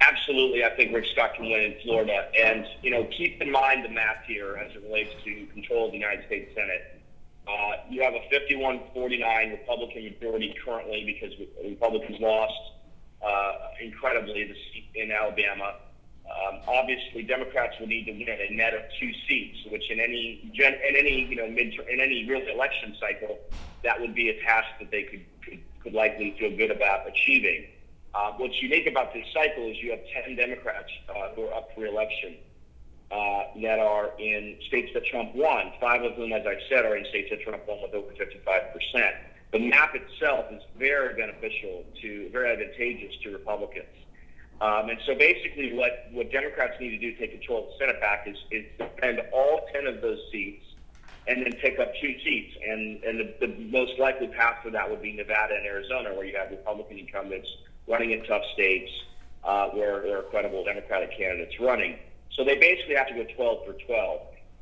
Absolutely, 0.00 0.64
I 0.64 0.70
think 0.70 0.94
Rick 0.94 1.06
Scott 1.12 1.34
can 1.34 1.50
win 1.50 1.60
in 1.60 1.74
Florida. 1.82 2.28
And, 2.38 2.66
you 2.82 2.90
know, 2.90 3.04
keep 3.16 3.42
in 3.42 3.50
mind 3.50 3.84
the 3.84 3.88
math 3.88 4.24
here 4.26 4.56
as 4.56 4.74
it 4.74 4.82
relates 4.82 5.10
to 5.24 5.46
control 5.46 5.86
of 5.86 5.92
the 5.92 5.98
United 5.98 6.24
States 6.26 6.54
Senate. 6.54 7.02
Uh, 7.46 7.72
you 7.88 8.02
have 8.02 8.14
a 8.14 8.20
51-49 8.32 9.52
Republican 9.52 10.04
majority 10.04 10.54
currently 10.64 11.04
because 11.04 11.32
Republicans 11.64 12.20
lost 12.20 12.52
uh, 13.26 13.52
incredibly 13.82 14.44
the 14.44 14.54
seat 14.54 14.88
in 14.94 15.10
Alabama. 15.10 15.76
Um, 16.28 16.60
obviously, 16.68 17.22
Democrats 17.22 17.74
will 17.80 17.86
need 17.86 18.04
to 18.04 18.12
win 18.12 18.28
a 18.28 18.54
net 18.54 18.74
of 18.74 18.82
two 19.00 19.12
seats, 19.26 19.58
which 19.70 19.90
in 19.90 19.98
any 19.98 20.52
in 20.54 20.96
any 20.96 21.24
you 21.24 21.36
know 21.36 21.48
mid 21.48 21.74
in 21.90 22.00
any 22.00 22.26
real 22.28 22.46
election 22.48 22.94
cycle, 23.00 23.38
that 23.82 24.00
would 24.00 24.14
be 24.14 24.28
a 24.28 24.42
task 24.44 24.68
that 24.80 24.90
they 24.90 25.04
could 25.04 25.24
could, 25.44 25.60
could 25.82 25.94
likely 25.94 26.36
feel 26.38 26.54
good 26.56 26.70
about 26.70 27.08
achieving. 27.08 27.66
Uh, 28.14 28.32
what's 28.36 28.60
unique 28.62 28.86
about 28.86 29.12
this 29.12 29.26
cycle 29.32 29.68
is 29.68 29.76
you 29.78 29.90
have 29.90 30.00
10 30.24 30.34
Democrats 30.34 30.90
uh, 31.10 31.28
who 31.34 31.44
are 31.44 31.54
up 31.54 31.68
for 31.74 31.84
election 31.84 32.36
uh, 33.10 33.42
that 33.62 33.78
are 33.78 34.10
in 34.18 34.56
states 34.66 34.90
that 34.94 35.04
Trump 35.04 35.34
won. 35.34 35.72
Five 35.78 36.02
of 36.02 36.16
them, 36.16 36.32
as 36.32 36.46
I 36.46 36.56
said, 36.68 36.84
are 36.84 36.96
in 36.96 37.04
states 37.06 37.30
that 37.30 37.42
Trump 37.42 37.62
won 37.68 37.82
with 37.82 37.94
over 37.94 38.12
55 38.16 38.62
percent. 38.72 39.14
The 39.52 39.60
map 39.60 39.94
itself 39.94 40.46
is 40.52 40.62
very 40.78 41.14
beneficial 41.14 41.84
to, 42.02 42.28
very 42.30 42.52
advantageous 42.52 43.16
to 43.22 43.32
Republicans. 43.32 43.86
Um, 44.60 44.88
and 44.90 44.98
so 45.06 45.14
basically 45.14 45.74
what, 45.74 46.08
what 46.12 46.32
Democrats 46.32 46.74
need 46.80 46.90
to 46.90 46.98
do 46.98 47.12
to 47.12 47.18
take 47.18 47.32
control 47.32 47.64
of 47.64 47.66
the 47.70 47.74
Senate 47.78 48.00
back 48.00 48.26
is, 48.26 48.36
is 48.50 48.64
defend 48.76 49.20
all 49.32 49.66
10 49.72 49.86
of 49.86 50.00
those 50.00 50.18
seats 50.32 50.64
and 51.28 51.44
then 51.44 51.52
pick 51.60 51.78
up 51.78 51.92
two 52.00 52.18
seats. 52.24 52.56
And, 52.66 53.02
and 53.04 53.20
the, 53.20 53.46
the 53.46 53.54
most 53.70 53.98
likely 53.98 54.28
path 54.28 54.56
for 54.62 54.70
that 54.70 54.90
would 54.90 55.02
be 55.02 55.12
Nevada 55.12 55.54
and 55.54 55.66
Arizona, 55.66 56.12
where 56.14 56.24
you 56.24 56.36
have 56.36 56.50
Republican 56.50 56.98
incumbents 56.98 57.48
running 57.86 58.10
in 58.10 58.24
tough 58.24 58.42
states 58.54 58.90
uh, 59.44 59.68
where 59.68 60.02
there 60.02 60.18
are 60.18 60.22
credible 60.22 60.64
Democratic 60.64 61.16
candidates 61.16 61.54
running. 61.60 61.98
So 62.32 62.44
they 62.44 62.56
basically 62.56 62.96
have 62.96 63.08
to 63.08 63.14
go 63.14 63.24
12 63.36 63.66
for 63.66 63.72
12. 63.74 64.20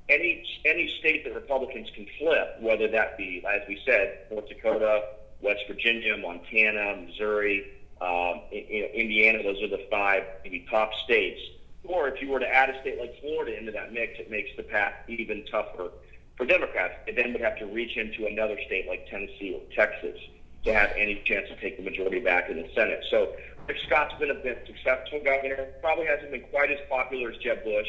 Any, 0.08 0.44
any 0.64 0.94
state 1.00 1.24
that 1.24 1.34
Republicans 1.34 1.88
can 1.94 2.06
flip, 2.18 2.56
whether 2.60 2.88
that 2.88 3.16
be, 3.16 3.44
as 3.48 3.62
we 3.66 3.80
said, 3.84 4.26
North 4.30 4.48
Dakota, 4.48 5.02
West 5.40 5.62
Virginia, 5.68 6.16
Montana, 6.16 7.02
Missouri, 7.06 7.75
um, 8.00 8.42
you 8.50 8.82
know, 8.82 8.88
Indiana, 8.94 9.42
those 9.42 9.62
are 9.62 9.68
the 9.68 9.86
five 9.90 10.24
maybe 10.44 10.66
top 10.70 10.92
states. 11.04 11.40
Or 11.84 12.08
if 12.08 12.20
you 12.20 12.28
were 12.28 12.40
to 12.40 12.48
add 12.48 12.70
a 12.70 12.80
state 12.80 12.98
like 12.98 13.20
Florida 13.20 13.56
into 13.56 13.72
that 13.72 13.92
mix, 13.92 14.18
it 14.18 14.30
makes 14.30 14.50
the 14.56 14.64
path 14.64 14.92
even 15.08 15.44
tougher 15.50 15.90
for 16.36 16.44
Democrats. 16.44 16.94
They 17.06 17.12
then 17.12 17.32
would 17.32 17.42
have 17.42 17.58
to 17.58 17.66
reach 17.66 17.96
into 17.96 18.26
another 18.26 18.58
state 18.66 18.86
like 18.88 19.06
Tennessee 19.08 19.54
or 19.54 19.62
Texas 19.74 20.18
to 20.64 20.74
have 20.74 20.90
any 20.96 21.22
chance 21.24 21.48
to 21.48 21.56
take 21.56 21.76
the 21.76 21.84
majority 21.84 22.20
back 22.20 22.50
in 22.50 22.56
the 22.56 22.68
Senate. 22.74 23.04
So 23.08 23.34
Rick 23.68 23.78
Scott's 23.86 24.14
been 24.18 24.30
a 24.30 24.34
bit 24.34 24.66
successful 24.66 25.20
governor. 25.24 25.68
Probably 25.80 26.06
hasn't 26.06 26.30
been 26.30 26.44
quite 26.50 26.70
as 26.70 26.78
popular 26.88 27.30
as 27.30 27.38
Jeb 27.38 27.64
Bush, 27.64 27.88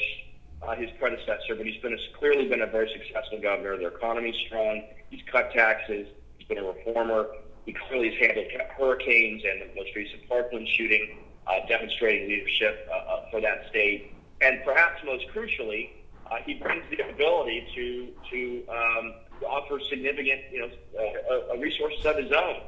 uh, 0.62 0.76
his 0.76 0.90
predecessor, 1.00 1.56
but 1.56 1.66
he's 1.66 1.82
been 1.82 1.94
a, 1.94 2.18
clearly 2.18 2.48
been 2.48 2.62
a 2.62 2.68
very 2.68 2.90
successful 2.94 3.42
governor. 3.42 3.78
Their 3.78 3.90
economy's 3.90 4.36
strong. 4.46 4.84
He's 5.10 5.22
cut 5.32 5.52
taxes. 5.52 6.08
He's 6.38 6.48
been 6.48 6.60
a 6.60 6.64
reformer. 6.64 7.28
He 7.68 7.74
clearly 7.74 8.16
has 8.16 8.18
handled 8.18 8.48
hurricanes 8.78 9.44
and 9.44 9.70
the 9.70 9.76
most 9.76 9.94
recent 9.94 10.28
Parkland 10.30 10.70
shooting, 10.70 11.18
uh, 11.46 11.68
demonstrating 11.68 12.30
leadership 12.30 12.88
uh, 12.90 12.96
uh, 12.96 13.30
for 13.30 13.42
that 13.42 13.68
state. 13.70 14.14
And 14.40 14.64
perhaps 14.64 15.04
most 15.04 15.26
crucially, 15.36 15.90
uh, 16.32 16.38
he 16.46 16.54
brings 16.54 16.86
the 16.90 17.10
ability 17.10 17.68
to 17.76 18.08
to 18.32 18.64
um, 18.70 19.14
offer 19.46 19.82
significant, 19.82 20.44
you 20.50 20.62
know, 20.62 20.70
uh, 20.98 21.56
a 21.56 21.60
resources 21.60 22.06
of 22.06 22.16
his 22.16 22.32
own 22.32 22.62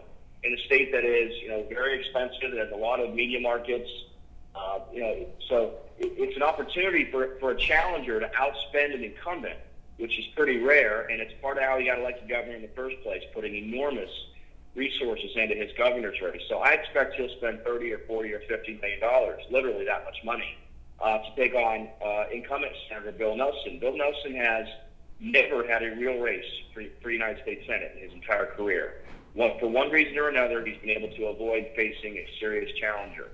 in 0.43 0.53
a 0.53 0.57
state 0.65 0.91
that 0.91 1.05
is, 1.05 1.31
you 1.41 1.47
know, 1.47 1.65
very 1.69 1.97
expensive. 1.97 2.51
There's 2.51 2.73
a 2.73 2.75
lot 2.75 2.99
of 2.99 3.15
media 3.15 3.39
markets. 3.39 3.89
Uh, 4.53 4.79
you 4.91 4.99
know, 5.01 5.25
so 5.47 5.75
it, 5.97 6.11
it's 6.17 6.35
an 6.35 6.43
opportunity 6.43 7.09
for 7.09 7.37
for 7.39 7.51
a 7.51 7.57
challenger 7.57 8.19
to 8.19 8.27
outspend 8.31 8.93
an 8.93 9.05
incumbent, 9.05 9.59
which 9.95 10.19
is 10.19 10.25
pretty 10.35 10.57
rare, 10.57 11.07
and 11.07 11.21
it's 11.21 11.33
part 11.41 11.57
of 11.57 11.63
how 11.63 11.77
he 11.79 11.85
got 11.85 11.99
elected 11.99 12.27
governor 12.27 12.57
in 12.57 12.63
the 12.63 12.75
first 12.75 13.01
place, 13.01 13.23
putting 13.33 13.55
enormous 13.55 14.09
resources 14.75 15.31
into 15.35 15.55
his 15.55 15.71
governor's 15.77 16.19
race. 16.21 16.41
So 16.47 16.59
I 16.59 16.71
expect 16.71 17.15
he'll 17.15 17.35
spend 17.37 17.61
30 17.63 17.91
or 17.93 17.99
40 18.07 18.33
or 18.33 18.39
50 18.47 18.79
million 18.81 18.99
dollars, 18.99 19.41
literally 19.51 19.85
that 19.85 20.03
much 20.05 20.17
money, 20.23 20.57
uh, 21.03 21.17
to 21.19 21.35
take 21.35 21.53
on 21.53 21.89
uh, 22.05 22.25
incumbent 22.31 22.73
Senator 22.87 23.11
Bill 23.11 23.35
Nelson. 23.35 23.79
Bill 23.79 23.97
Nelson 23.97 24.35
has 24.35 24.67
never 25.19 25.67
had 25.67 25.83
a 25.83 25.95
real 25.95 26.19
race 26.19 26.45
for, 26.73 26.83
for 27.01 27.11
United 27.11 27.41
States 27.43 27.63
Senate 27.67 27.93
in 27.95 28.03
his 28.03 28.13
entire 28.13 28.47
career. 28.47 29.01
For 29.59 29.67
one 29.67 29.89
reason 29.89 30.17
or 30.17 30.27
another, 30.27 30.65
he's 30.65 30.77
been 30.79 30.89
able 30.89 31.15
to 31.15 31.25
avoid 31.27 31.67
facing 31.75 32.17
a 32.17 32.27
serious 32.39 32.71
challenger. 32.79 33.29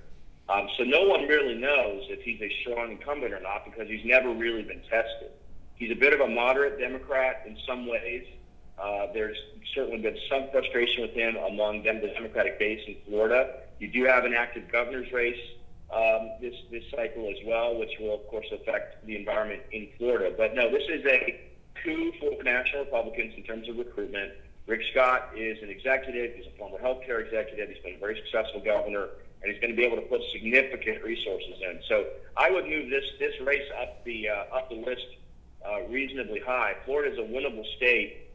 Um, 0.48 0.68
so 0.78 0.84
no 0.84 1.02
one 1.02 1.26
really 1.26 1.54
knows 1.54 2.04
if 2.08 2.22
he's 2.22 2.40
a 2.40 2.50
strong 2.62 2.92
incumbent 2.92 3.32
or 3.32 3.40
not 3.40 3.64
because 3.64 3.88
he's 3.88 4.04
never 4.04 4.32
really 4.32 4.62
been 4.62 4.82
tested. 4.82 5.32
He's 5.74 5.90
a 5.90 5.94
bit 5.94 6.12
of 6.12 6.20
a 6.20 6.28
moderate 6.28 6.78
Democrat 6.78 7.42
in 7.46 7.56
some 7.66 7.86
ways. 7.86 8.24
Uh, 8.78 9.06
there's 9.12 9.36
certainly 9.74 9.98
been 9.98 10.18
some 10.28 10.48
frustration 10.50 11.02
within 11.02 11.36
among 11.36 11.82
them, 11.82 12.00
the 12.00 12.08
Democratic 12.08 12.58
base 12.58 12.82
in 12.86 12.96
Florida. 13.06 13.60
You 13.78 13.88
do 13.88 14.04
have 14.04 14.24
an 14.24 14.34
active 14.34 14.70
governor's 14.70 15.10
race 15.12 15.40
um, 15.94 16.30
this 16.40 16.54
this 16.70 16.82
cycle 16.90 17.28
as 17.30 17.36
well, 17.46 17.78
which 17.78 17.92
will 18.00 18.14
of 18.14 18.26
course 18.28 18.46
affect 18.52 19.06
the 19.06 19.16
environment 19.16 19.62
in 19.72 19.88
Florida. 19.98 20.34
But 20.36 20.54
no, 20.54 20.70
this 20.70 20.82
is 20.88 21.04
a 21.06 21.40
coup 21.82 22.12
for 22.18 22.42
national 22.42 22.84
Republicans 22.84 23.34
in 23.36 23.44
terms 23.44 23.68
of 23.68 23.78
recruitment. 23.78 24.32
Rick 24.66 24.82
Scott 24.90 25.30
is 25.36 25.62
an 25.62 25.70
executive. 25.70 26.34
He's 26.34 26.46
a 26.46 26.58
former 26.58 26.78
healthcare 26.78 27.24
executive. 27.24 27.68
He's 27.68 27.82
been 27.84 27.94
a 27.94 27.98
very 27.98 28.20
successful 28.20 28.60
governor, 28.60 29.10
and 29.42 29.52
he's 29.52 29.60
going 29.60 29.70
to 29.70 29.76
be 29.76 29.84
able 29.84 29.96
to 29.96 30.08
put 30.08 30.20
significant 30.32 31.04
resources 31.04 31.54
in. 31.62 31.80
So 31.88 32.06
I 32.36 32.50
would 32.50 32.66
move 32.66 32.90
this 32.90 33.04
this 33.20 33.34
race 33.40 33.68
up 33.80 34.04
the 34.04 34.28
uh, 34.28 34.56
up 34.56 34.68
the 34.68 34.76
list 34.76 35.06
uh, 35.64 35.82
reasonably 35.88 36.40
high. 36.40 36.74
Florida 36.84 37.12
is 37.12 37.18
a 37.18 37.30
winnable 37.32 37.64
state 37.76 38.25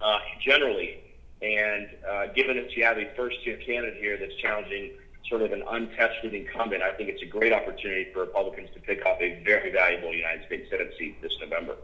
uh, 0.00 0.18
generally, 0.44 1.02
and 1.42 1.88
uh, 2.08 2.26
given 2.34 2.56
that 2.56 2.74
you 2.76 2.84
have 2.84 2.98
a 2.98 3.08
first-tier 3.16 3.56
candidate 3.58 4.00
here 4.00 4.16
that's 4.16 4.34
challenging 4.36 4.92
sort 5.28 5.42
of 5.42 5.52
an 5.52 5.62
untested 5.70 6.34
incumbent, 6.34 6.82
I 6.82 6.92
think 6.92 7.08
it's 7.10 7.22
a 7.22 7.26
great 7.26 7.52
opportunity 7.52 8.08
for 8.12 8.20
Republicans 8.20 8.70
to 8.74 8.80
pick 8.80 9.04
up 9.04 9.20
a 9.20 9.42
very 9.44 9.70
valuable 9.70 10.14
United 10.14 10.46
States 10.46 10.70
Senate 10.70 10.92
seat 10.98 11.20
this 11.20 11.32
November. 11.40 11.76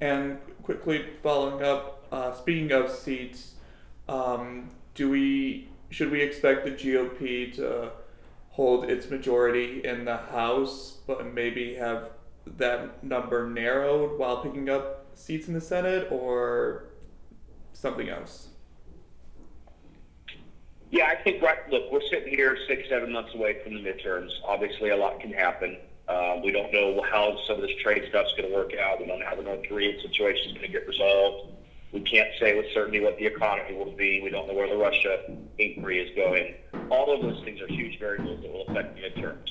And 0.00 0.38
quickly 0.62 1.04
following 1.22 1.62
up, 1.62 2.06
uh, 2.10 2.32
speaking 2.32 2.72
of 2.72 2.90
seats, 2.90 3.54
um, 4.08 4.70
do 4.94 5.10
we 5.10 5.68
should 5.90 6.10
we 6.10 6.22
expect 6.22 6.64
the 6.64 6.70
GOP 6.70 7.54
to 7.56 7.90
hold 8.50 8.90
its 8.90 9.10
majority 9.10 9.84
in 9.84 10.04
the 10.04 10.16
House, 10.16 10.98
but 11.06 11.32
maybe 11.32 11.74
have 11.74 12.10
that 12.46 13.04
number 13.04 13.48
narrowed 13.48 14.18
while 14.18 14.38
picking 14.38 14.68
up 14.68 15.06
seats 15.14 15.46
in 15.46 15.54
the 15.54 15.60
Senate, 15.60 16.08
or 16.10 16.84
something 17.86 18.08
else? 18.08 18.48
Yeah, 20.90 21.06
I 21.06 21.22
think 21.22 21.42
right. 21.42 21.58
Look, 21.70 21.90
we're 21.90 22.06
sitting 22.10 22.28
here 22.28 22.56
six, 22.68 22.88
seven 22.88 23.12
months 23.12 23.34
away 23.34 23.62
from 23.62 23.74
the 23.74 23.80
midterms. 23.80 24.30
Obviously, 24.44 24.90
a 24.90 24.96
lot 24.96 25.20
can 25.20 25.32
happen. 25.32 25.78
Uh, 26.08 26.36
we 26.44 26.52
don't 26.52 26.72
know 26.72 27.02
how 27.10 27.36
some 27.46 27.56
of 27.56 27.62
this 27.62 27.76
trade 27.82 28.04
stuff's 28.08 28.30
going 28.36 28.48
to 28.48 28.54
work 28.54 28.72
out. 28.76 29.00
We 29.00 29.06
don't 29.06 29.18
know 29.18 29.26
how 29.26 29.34
the 29.34 29.42
North 29.42 29.66
Korean 29.68 30.00
situation 30.00 30.50
is 30.50 30.52
going 30.52 30.66
to 30.66 30.72
get 30.72 30.86
resolved. 30.86 31.52
We 31.92 32.00
can't 32.00 32.28
say 32.40 32.56
with 32.56 32.66
certainty 32.72 33.00
what 33.00 33.18
the 33.18 33.26
economy 33.26 33.74
will 33.76 33.96
be. 33.96 34.20
We 34.22 34.30
don't 34.30 34.46
know 34.46 34.54
where 34.54 34.68
the 34.68 34.76
Russia 34.76 35.36
inquiry 35.58 35.98
is 36.00 36.14
going. 36.14 36.54
All 36.90 37.12
of 37.12 37.22
those 37.22 37.42
things 37.44 37.60
are 37.60 37.66
huge 37.66 37.98
variables 37.98 38.42
that 38.42 38.52
will 38.52 38.66
affect 38.68 38.96
the 38.96 39.02
midterms. 39.02 39.48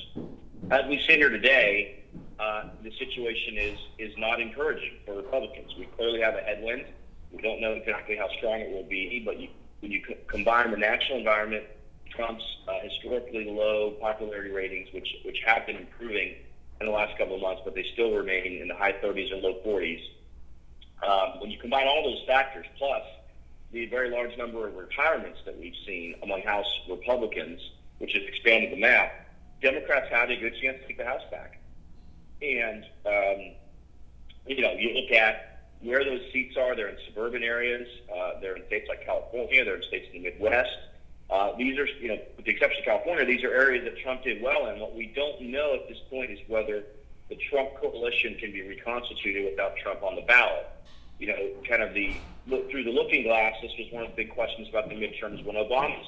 As 0.70 0.88
we 0.88 1.02
sit 1.06 1.16
here 1.16 1.28
today, 1.28 2.04
uh, 2.38 2.64
the 2.82 2.92
situation 2.98 3.58
is 3.58 3.78
is 3.98 4.12
not 4.16 4.40
encouraging 4.40 4.92
for 5.04 5.16
Republicans. 5.16 5.74
We 5.78 5.86
clearly 5.96 6.20
have 6.20 6.34
a 6.34 6.40
headwind. 6.40 6.86
We 7.32 7.42
don't 7.42 7.60
know 7.60 7.72
exactly 7.72 8.16
how 8.16 8.28
strong 8.38 8.60
it 8.60 8.70
will 8.70 8.88
be, 8.88 9.22
but 9.24 9.38
you, 9.38 9.48
when 9.80 9.92
you 9.92 10.02
co- 10.06 10.16
combine 10.28 10.70
the 10.70 10.76
national 10.76 11.18
environment, 11.18 11.64
Trump's 12.10 12.44
uh, 12.68 12.72
historically 12.82 13.44
low 13.50 13.92
popularity 14.00 14.50
ratings, 14.50 14.88
which 14.92 15.08
which 15.24 15.38
have 15.44 15.66
been 15.66 15.76
improving 15.76 16.36
in 16.80 16.86
the 16.86 16.92
last 16.92 17.16
couple 17.18 17.36
of 17.36 17.42
months, 17.42 17.62
but 17.64 17.74
they 17.74 17.84
still 17.92 18.12
remain 18.12 18.60
in 18.60 18.68
the 18.68 18.74
high 18.74 18.92
30s 18.92 19.32
and 19.32 19.42
low 19.42 19.60
40s. 19.64 20.00
Um, 21.06 21.40
when 21.40 21.50
you 21.50 21.58
combine 21.58 21.86
all 21.86 22.02
those 22.02 22.22
factors, 22.26 22.66
plus 22.78 23.02
the 23.72 23.86
very 23.86 24.10
large 24.10 24.36
number 24.38 24.66
of 24.66 24.74
retirements 24.74 25.38
that 25.44 25.58
we've 25.58 25.74
seen 25.86 26.14
among 26.22 26.42
House 26.42 26.66
Republicans, 26.88 27.60
which 27.98 28.12
has 28.12 28.22
expanded 28.26 28.72
the 28.72 28.80
map, 28.80 29.26
Democrats 29.60 30.06
have 30.10 30.30
a 30.30 30.36
good 30.36 30.54
chance 30.60 30.78
to 30.80 30.86
take 30.86 30.98
the 30.98 31.04
House 31.04 31.22
back. 31.30 31.60
And 32.42 32.84
um, 33.04 33.54
you 34.46 34.62
know, 34.62 34.72
you 34.72 34.94
look 34.94 35.10
at 35.12 35.55
where 35.82 36.04
those 36.04 36.22
seats 36.32 36.56
are. 36.56 36.74
They're 36.74 36.88
in 36.88 36.98
suburban 37.06 37.42
areas. 37.42 37.86
Uh, 38.12 38.40
they're 38.40 38.56
in 38.56 38.66
states 38.66 38.88
like 38.88 39.04
California. 39.04 39.64
They're 39.64 39.76
in 39.76 39.82
states 39.82 40.06
in 40.12 40.22
the 40.22 40.30
Midwest. 40.30 40.70
Uh, 41.28 41.56
these 41.56 41.78
are, 41.78 41.86
you 41.86 42.08
know, 42.08 42.18
with 42.36 42.46
the 42.46 42.52
exception 42.52 42.80
of 42.80 42.84
California, 42.84 43.24
these 43.24 43.42
are 43.42 43.52
areas 43.52 43.84
that 43.84 43.98
Trump 43.98 44.22
did 44.22 44.40
well 44.40 44.68
in. 44.68 44.78
What 44.78 44.94
we 44.94 45.12
don't 45.14 45.40
know 45.42 45.74
at 45.74 45.88
this 45.88 45.98
point 46.08 46.30
is 46.30 46.38
whether 46.46 46.84
the 47.28 47.36
Trump 47.50 47.70
coalition 47.80 48.36
can 48.38 48.52
be 48.52 48.62
reconstituted 48.62 49.44
without 49.50 49.76
Trump 49.76 50.02
on 50.02 50.14
the 50.14 50.22
ballot. 50.22 50.68
You 51.18 51.28
know, 51.28 51.36
kind 51.68 51.82
of 51.82 51.94
the 51.94 52.14
look 52.46 52.70
through 52.70 52.84
the 52.84 52.90
looking 52.90 53.24
glass. 53.24 53.54
This 53.62 53.72
was 53.78 53.90
one 53.90 54.04
of 54.04 54.10
the 54.10 54.16
big 54.16 54.30
questions 54.30 54.68
about 54.68 54.88
the 54.88 54.94
midterms 54.94 55.44
when 55.44 55.56
Obama's 55.56 56.06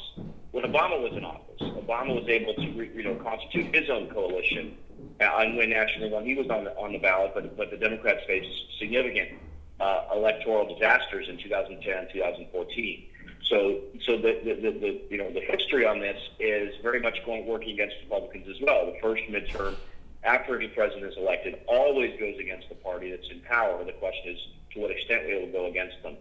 when 0.53 0.65
Obama 0.65 1.01
was 1.03 1.13
in 1.17 1.25
office. 1.25 1.61
Obama 1.61 2.15
was 2.15 2.29
able 2.29 2.55
to, 2.55 2.73
re, 2.73 2.91
you 2.95 3.03
know, 3.03 3.15
constitute 3.17 3.75
his 3.75 3.89
own 3.91 4.09
coalition 4.11 4.77
uh, 5.21 5.25
and 5.39 5.57
win 5.57 5.71
nationally 5.71 6.13
when 6.13 6.25
he 6.25 6.35
was 6.35 6.49
on 6.51 6.65
the 6.65 6.77
on 6.77 6.93
the 6.93 6.99
ballot. 6.99 7.33
But 7.35 7.57
but 7.57 7.71
the 7.71 7.79
Democrats 7.79 8.21
faced 8.27 8.49
significant 8.79 9.31
uh, 9.80 10.04
electoral 10.14 10.75
disasters 10.75 11.28
in 11.28 11.38
2010, 11.38 12.08
2014. 12.12 13.04
So, 13.49 13.80
so 14.04 14.16
the, 14.16 14.40
the, 14.44 14.54
the, 14.54 14.78
the, 14.78 15.00
you 15.11 15.16
know 15.18 15.32
the 15.32 15.40
history 15.40 15.87
on 15.87 16.00
this 16.00 16.18
is 16.38 16.75
very 16.82 17.00
much 17.00 17.25
going 17.25 17.47
working 17.47 17.70
against 17.70 17.97
Republicans 18.02 18.47
as 18.49 18.61
well. 18.61 18.87
The 18.87 18.99
first 19.00 19.23
midterm 19.25 19.76
after 20.25 20.56
a 20.56 20.58
new 20.58 20.68
president 20.68 21.12
is 21.12 21.16
elected 21.16 21.61
always 21.66 22.18
goes 22.18 22.38
against 22.38 22.68
the 22.68 22.75
party 22.75 23.11
that's 23.11 23.28
in 23.30 23.40
power. 23.40 23.82
The 23.85 23.92
question 23.92 24.35
is 24.35 24.40
to 24.75 24.80
what 24.80 24.90
extent 24.90 25.23
it 25.25 25.40
will 25.40 25.52
go 25.52 25.66
against 25.66 26.02
them. 26.02 26.16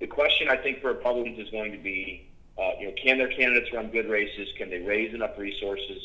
The 0.00 0.06
question 0.06 0.48
I 0.48 0.56
think 0.56 0.82
for 0.82 0.88
Republicans 0.88 1.38
is 1.38 1.48
going 1.50 1.72
to 1.72 1.78
be, 1.78 2.28
uh, 2.58 2.72
you 2.78 2.88
know, 2.88 2.94
can 3.02 3.16
their 3.16 3.28
candidates 3.28 3.72
run 3.72 3.90
good 3.90 4.10
races? 4.10 4.48
Can 4.58 4.68
they 4.68 4.80
raise 4.80 5.14
enough 5.14 5.38
resources? 5.38 6.02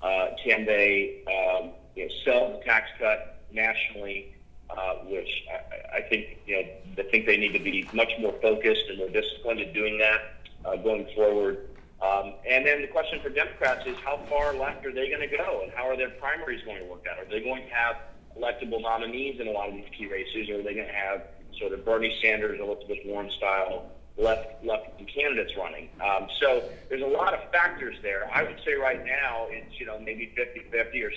Uh, 0.00 0.28
can 0.42 0.64
they 0.64 1.22
um, 1.26 1.72
you 1.94 2.06
know, 2.06 2.14
sell 2.24 2.58
the 2.58 2.64
tax 2.64 2.88
cut 2.98 3.42
nationally? 3.52 4.33
Uh, 4.70 4.94
which 5.04 5.28
I, 5.52 5.98
I 5.98 6.00
think 6.08 6.38
you 6.46 6.56
know 6.56 6.68
I 6.98 7.02
think 7.10 7.26
they 7.26 7.36
need 7.36 7.52
to 7.52 7.58
be 7.58 7.88
much 7.92 8.10
more 8.18 8.34
focused 8.40 8.84
and 8.88 8.98
more 8.98 9.10
disciplined 9.10 9.60
in 9.60 9.72
doing 9.72 9.98
that 9.98 10.20
uh, 10.64 10.76
going 10.76 11.06
forward. 11.14 11.68
Um, 12.02 12.34
and 12.48 12.66
then 12.66 12.82
the 12.82 12.88
question 12.88 13.20
for 13.22 13.28
Democrats 13.28 13.86
is 13.86 13.96
how 13.98 14.18
far 14.28 14.54
left 14.54 14.84
are 14.84 14.92
they 14.92 15.08
going 15.08 15.28
to 15.28 15.36
go, 15.36 15.60
and 15.62 15.72
how 15.72 15.88
are 15.88 15.96
their 15.96 16.10
primaries 16.10 16.62
going 16.64 16.82
to 16.82 16.86
work 16.86 17.04
out? 17.10 17.18
Are 17.18 17.30
they 17.30 17.40
going 17.40 17.62
to 17.62 17.74
have 17.74 17.96
electable 18.38 18.80
nominees 18.80 19.40
in 19.40 19.48
a 19.48 19.50
lot 19.50 19.68
of 19.68 19.74
these 19.74 19.88
key 19.96 20.06
races, 20.06 20.48
or 20.50 20.60
are 20.60 20.62
they 20.62 20.74
going 20.74 20.88
to 20.88 20.92
have 20.92 21.22
sort 21.58 21.72
of 21.72 21.84
Bernie 21.84 22.16
Sanders, 22.20 22.60
Elizabeth 22.60 22.98
Warren 23.04 23.30
style 23.30 23.90
left 24.16 24.64
left 24.64 24.86
candidates 25.14 25.52
running? 25.56 25.88
Um, 26.02 26.28
so 26.40 26.68
there's 26.88 27.02
a 27.02 27.06
lot 27.06 27.34
of 27.34 27.50
factors 27.52 27.96
there. 28.02 28.28
I 28.32 28.42
would 28.42 28.58
say 28.64 28.74
right 28.74 29.04
now 29.04 29.46
it's 29.50 29.78
you 29.78 29.86
know 29.86 29.98
maybe 29.98 30.32
50-50 30.36 31.02
or 31.02 31.12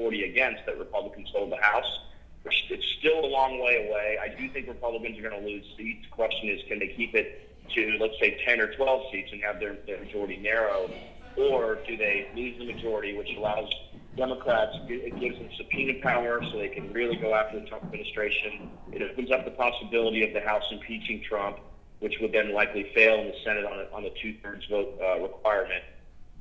60-40 0.00 0.30
against 0.30 0.66
that 0.66 0.78
Republicans 0.78 1.28
hold 1.34 1.50
the 1.50 1.56
House. 1.56 1.98
It's 2.44 2.86
still 2.98 3.24
a 3.24 3.26
long 3.26 3.60
way 3.60 3.88
away. 3.88 4.18
I 4.22 4.28
do 4.28 4.48
think 4.48 4.68
Republicans 4.68 5.18
are 5.18 5.22
going 5.22 5.40
to 5.40 5.46
lose 5.46 5.64
seats. 5.76 6.06
The 6.08 6.14
question 6.14 6.48
is, 6.48 6.60
can 6.68 6.78
they 6.78 6.88
keep 6.88 7.14
it 7.14 7.48
to, 7.74 7.96
let's 8.00 8.18
say, 8.18 8.40
10 8.46 8.60
or 8.60 8.74
12 8.74 9.12
seats 9.12 9.30
and 9.32 9.42
have 9.42 9.60
their, 9.60 9.76
their 9.86 9.98
majority 10.00 10.38
narrow? 10.38 10.90
Or 11.36 11.78
do 11.86 11.96
they 11.96 12.30
lose 12.34 12.58
the 12.58 12.72
majority, 12.72 13.16
which 13.16 13.28
allows 13.36 13.68
Democrats, 14.16 14.76
it 14.88 15.18
gives 15.20 15.38
them 15.38 15.48
subpoena 15.56 16.00
power 16.02 16.40
so 16.50 16.58
they 16.58 16.68
can 16.68 16.92
really 16.92 17.16
go 17.16 17.34
after 17.34 17.60
the 17.60 17.66
Trump 17.66 17.84
administration. 17.84 18.70
It 18.92 19.02
opens 19.02 19.30
up 19.30 19.44
the 19.44 19.52
possibility 19.52 20.26
of 20.26 20.34
the 20.34 20.40
House 20.40 20.64
impeaching 20.70 21.22
Trump, 21.22 21.58
which 22.00 22.14
would 22.20 22.32
then 22.32 22.52
likely 22.52 22.90
fail 22.94 23.20
in 23.20 23.28
the 23.28 23.36
Senate 23.44 23.64
on 23.64 23.78
a, 23.78 23.94
on 23.94 24.04
a 24.04 24.10
two-thirds 24.20 24.66
vote 24.66 24.98
uh, 25.00 25.20
requirement. 25.20 25.84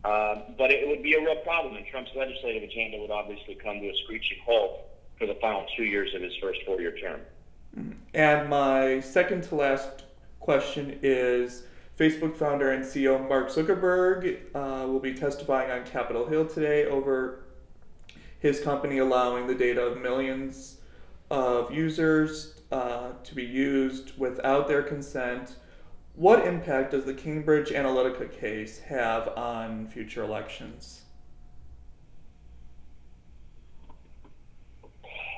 Um, 0.04 0.56
but 0.58 0.72
it 0.72 0.88
would 0.88 1.04
be 1.04 1.14
a 1.14 1.20
real 1.20 1.36
problem, 1.38 1.76
and 1.76 1.86
Trump's 1.88 2.12
legislative 2.16 2.64
agenda 2.64 2.98
would 3.00 3.12
obviously 3.12 3.56
come 3.56 3.80
to 3.80 3.88
a 3.88 3.96
screeching 4.04 4.40
halt 4.46 4.89
for 5.20 5.28
the 5.28 5.36
final 5.36 5.66
two 5.76 5.84
years 5.84 6.16
of 6.16 6.22
his 6.22 6.34
first 6.42 6.60
four-year 6.66 6.96
term. 6.98 7.20
And 8.14 8.50
my 8.50 9.00
second 9.02 9.44
to 9.44 9.56
last 9.56 10.06
question 10.40 10.98
is 11.04 11.64
Facebook 12.00 12.36
founder 12.36 12.72
and 12.72 12.84
CEO 12.84 13.28
Mark 13.28 13.50
Zuckerberg 13.50 14.40
uh, 14.56 14.88
will 14.88 15.00
be 15.00 15.14
testifying 15.14 15.70
on 15.70 15.86
Capitol 15.86 16.26
Hill 16.26 16.48
today 16.48 16.86
over 16.86 17.44
his 18.40 18.62
company 18.62 19.00
allowing 19.00 19.46
the 19.48 19.54
data 19.54 19.82
of 19.82 20.02
millions 20.02 20.78
of 21.30 21.72
users 21.72 22.62
uh, 22.72 23.12
to 23.24 23.36
be 23.36 23.44
used 23.44 24.18
without 24.18 24.68
their 24.68 24.82
consent. 24.82 25.58
What 26.16 26.48
impact 26.48 26.92
does 26.92 27.06
the 27.06 27.14
Cambridge 27.14 27.70
Analytica 27.70 28.32
case 28.32 28.80
have 28.80 29.28
on 29.38 29.88
future 29.88 30.24
elections? 30.24 31.02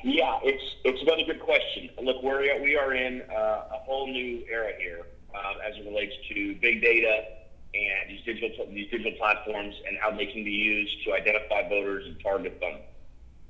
Yeah, 0.03 0.39
it's 0.43 0.63
it's 0.84 1.01
another 1.03 1.24
good 1.25 1.41
question. 1.41 1.89
Look, 2.01 2.24
we're 2.24 2.62
we 2.62 2.75
are 2.75 2.93
in 2.93 3.22
uh, 3.29 3.75
a 3.75 3.79
whole 3.86 4.08
new 4.08 4.43
era 4.50 4.72
here 4.79 5.05
um, 5.36 5.55
as 5.67 5.77
it 5.77 5.86
relates 5.86 6.13
to 6.29 6.55
big 6.55 6.81
data 6.81 7.25
and 7.74 8.10
these 8.10 8.25
digital 8.25 8.65
these 8.74 8.89
digital 8.89 9.13
platforms 9.20 9.75
and 9.88 9.98
how 10.01 10.10
they 10.12 10.25
can 10.25 10.43
be 10.43 10.51
used 10.51 11.05
to 11.05 11.13
identify 11.13 11.67
voters 11.70 12.05
and 12.08 12.20
target 12.22 12.60
them. 12.60 12.77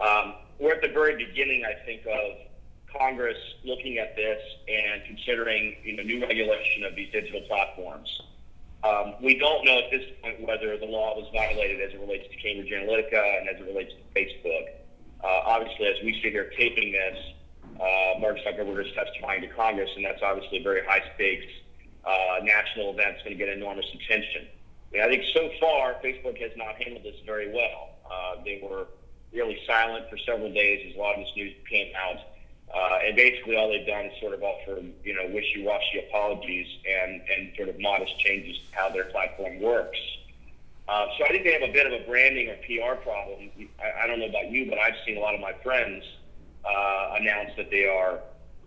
Um, 0.06 0.36
we're 0.60 0.74
at 0.74 0.82
the 0.82 0.90
very 0.90 1.16
beginning, 1.16 1.64
I 1.64 1.86
think, 1.86 2.02
of 2.06 2.38
Congress 2.92 3.38
looking 3.64 3.98
at 3.98 4.16
this 4.16 4.42
and 4.68 5.04
considering 5.06 5.78
you 5.84 5.96
know, 5.96 6.04
new 6.04 6.22
regulation 6.22 6.84
of 6.84 6.96
these 6.96 7.12
digital 7.12 7.42
platforms. 7.48 8.10
Um, 8.84 9.14
we 9.22 9.38
don't 9.38 9.64
know 9.64 9.78
at 9.78 9.92
this 9.92 10.04
point 10.22 10.42
whether 10.42 10.78
the 10.78 10.86
law 10.86 11.16
was 11.16 11.30
violated 11.32 11.80
as 11.82 11.94
it 11.94 12.00
relates 12.00 12.28
to 12.30 12.36
Cambridge 12.38 12.72
Analytica 12.72 13.40
and 13.40 13.48
as 13.48 13.62
it 13.62 13.68
relates 13.68 13.94
to 13.94 14.20
Facebook. 14.20 14.81
Uh, 15.24 15.28
obviously, 15.46 15.86
as 15.86 15.96
we 16.04 16.20
sit 16.22 16.32
here 16.32 16.52
taping 16.58 16.92
this, 16.92 17.18
uh, 17.80 18.20
Mark 18.20 18.38
Zuckerberg 18.46 18.86
is 18.86 18.94
testifying 18.94 19.42
to 19.42 19.48
Congress, 19.48 19.90
and 19.96 20.06
that's 20.06 20.22
obviously 20.22 20.60
a 20.60 20.64
very 20.64 20.86
high 20.86 21.04
stakes 21.16 21.46
uh, 22.06 22.44
national 22.44 22.92
event. 22.94 23.16
It's 23.16 23.24
going 23.24 23.38
to 23.38 23.44
get 23.44 23.50
enormous 23.50 23.86
attention. 23.94 24.48
I, 24.94 25.08
think 25.08 25.24
so 25.34 25.50
far, 25.60 25.96
Facebook 26.04 26.38
has 26.42 26.52
not 26.58 26.82
handled 26.82 27.04
this 27.04 27.16
very 27.26 27.52
well. 27.54 27.96
Uh, 28.10 28.44
they 28.44 28.60
were 28.62 28.88
really 29.32 29.58
silent 29.66 30.10
for 30.10 30.18
several 30.18 30.52
days 30.52 30.90
as 30.90 30.96
a 30.96 31.00
lot 31.00 31.16
of 31.16 31.22
this 31.22 31.32
news 31.36 31.54
came 31.70 31.94
out. 31.96 32.18
Uh, 32.74 33.00
and 33.06 33.16
basically, 33.16 33.56
all 33.56 33.70
they've 33.70 33.88
done 33.88 34.06
is 34.06 34.20
sort 34.20 34.34
of 34.34 34.44
offer, 34.44 34.82
you 35.04 35.14
know, 35.14 35.28
wishy-washy 35.34 36.06
apologies 36.08 36.68
and, 36.88 37.22
and 37.30 37.56
sort 37.56 37.70
of 37.70 37.80
modest 37.80 38.18
changes 38.20 38.58
to 38.58 38.76
how 38.76 38.90
their 38.90 39.06
platform 39.06 39.60
works. 39.60 40.00
Uh, 40.92 41.08
so 41.18 41.24
I 41.24 41.30
think 41.30 41.46
they 41.46 41.54
have 41.54 41.62
a 41.62 41.72
bit 41.72 41.88
of 41.88 41.94
a 41.94 42.04
branding 42.06 42.50
or 42.50 42.58
PR 42.68 43.00
problem. 43.02 43.50
I, 43.80 44.04
I 44.04 44.08
don't 44.08 44.20
know 44.20 44.28
about 44.28 44.52
you, 44.52 44.70
but 44.70 44.78
I've 44.78 44.96
seen 45.06 45.16
a 45.16 45.22
lot 45.22 45.34
of 45.34 45.40
my 45.40 45.54
friends 45.64 46.04
uh, 46.66 47.16
announce 47.18 47.52
that 47.56 47.72
they 47.72 47.86
are 47.86 48.20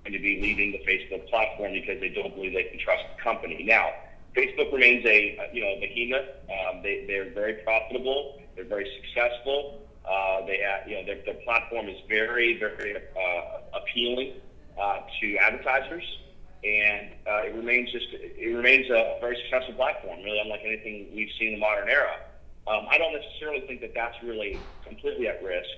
going 0.05 0.15
to 0.15 0.19
be 0.19 0.41
leaving 0.41 0.73
the 0.73 0.81
Facebook 0.89 1.29
platform 1.29 1.73
because 1.75 2.01
they 2.01 2.09
don't 2.09 2.35
believe 2.35 2.55
they 2.55 2.65
can 2.65 2.79
trust 2.79 3.05
the 3.15 3.23
company. 3.23 3.63
Now, 3.65 3.93
Facebook 4.35 4.73
remains 4.73 5.05
a 5.05 5.51
you 5.53 5.61
know 5.61 5.75
behemoth. 5.81 6.29
Um, 6.49 6.83
they 6.83 7.05
they're 7.07 7.29
very 7.29 7.61
profitable. 7.63 8.41
They're 8.57 8.65
very 8.65 8.91
successful. 9.03 9.83
Uh, 10.09 10.47
they 10.47 10.59
have, 10.59 10.89
you 10.89 10.97
know, 10.97 11.05
their, 11.05 11.21
their 11.27 11.43
platform 11.45 11.89
is 11.89 11.97
very, 12.09 12.59
very 12.59 12.97
uh, 12.97 13.79
appealing 13.79 14.35
uh, 14.81 15.01
to 15.21 15.39
advertisers, 15.39 16.05
and 16.65 17.11
uh, 17.27 17.47
it 17.47 17.55
remains 17.55 17.93
just 17.93 18.07
it 18.13 18.55
remains 18.57 18.89
a 18.91 19.19
very 19.21 19.37
successful 19.43 19.75
platform, 19.75 20.23
really 20.23 20.41
unlike 20.41 20.63
anything 20.65 21.09
we've 21.15 21.29
seen 21.39 21.49
in 21.49 21.55
the 21.55 21.61
modern 21.61 21.89
era. 21.89 22.17
Um, 22.67 22.87
I 22.89 22.97
don't 22.97 23.13
necessarily 23.13 23.67
think 23.67 23.83
that 23.83 23.93
that's 23.95 24.17
really 24.23 24.59
completely 24.87 25.29
at 25.29 25.43
risk, 25.43 25.69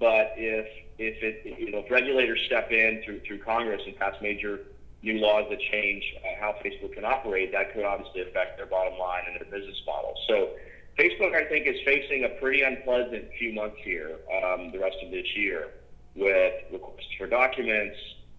but 0.00 0.34
if 0.36 0.66
if 0.98 1.22
it 1.22 1.58
you 1.58 1.70
know 1.70 1.78
if 1.78 1.90
regulators 1.90 2.40
step 2.46 2.70
in 2.72 3.02
through 3.04 3.20
through 3.20 3.38
Congress 3.38 3.82
and 3.86 3.96
pass 3.96 4.14
major 4.20 4.60
new 5.02 5.18
laws 5.18 5.46
that 5.50 5.60
change 5.70 6.04
uh, 6.18 6.40
how 6.40 6.54
Facebook 6.64 6.94
can 6.94 7.04
operate, 7.04 7.52
that 7.52 7.72
could 7.72 7.84
obviously 7.84 8.22
affect 8.22 8.56
their 8.56 8.66
bottom 8.66 8.98
line 8.98 9.22
and 9.26 9.38
their 9.38 9.60
business 9.60 9.80
model. 9.86 10.14
So 10.28 10.50
Facebook, 10.98 11.34
I 11.34 11.48
think, 11.48 11.66
is 11.66 11.76
facing 11.84 12.24
a 12.24 12.28
pretty 12.40 12.62
unpleasant 12.62 13.24
few 13.38 13.52
months 13.52 13.78
here, 13.82 14.18
um, 14.44 14.70
the 14.72 14.78
rest 14.78 14.96
of 15.04 15.10
this 15.10 15.26
year, 15.36 15.68
with 16.14 16.54
requests 16.70 17.14
for 17.16 17.26
documents, 17.26 17.96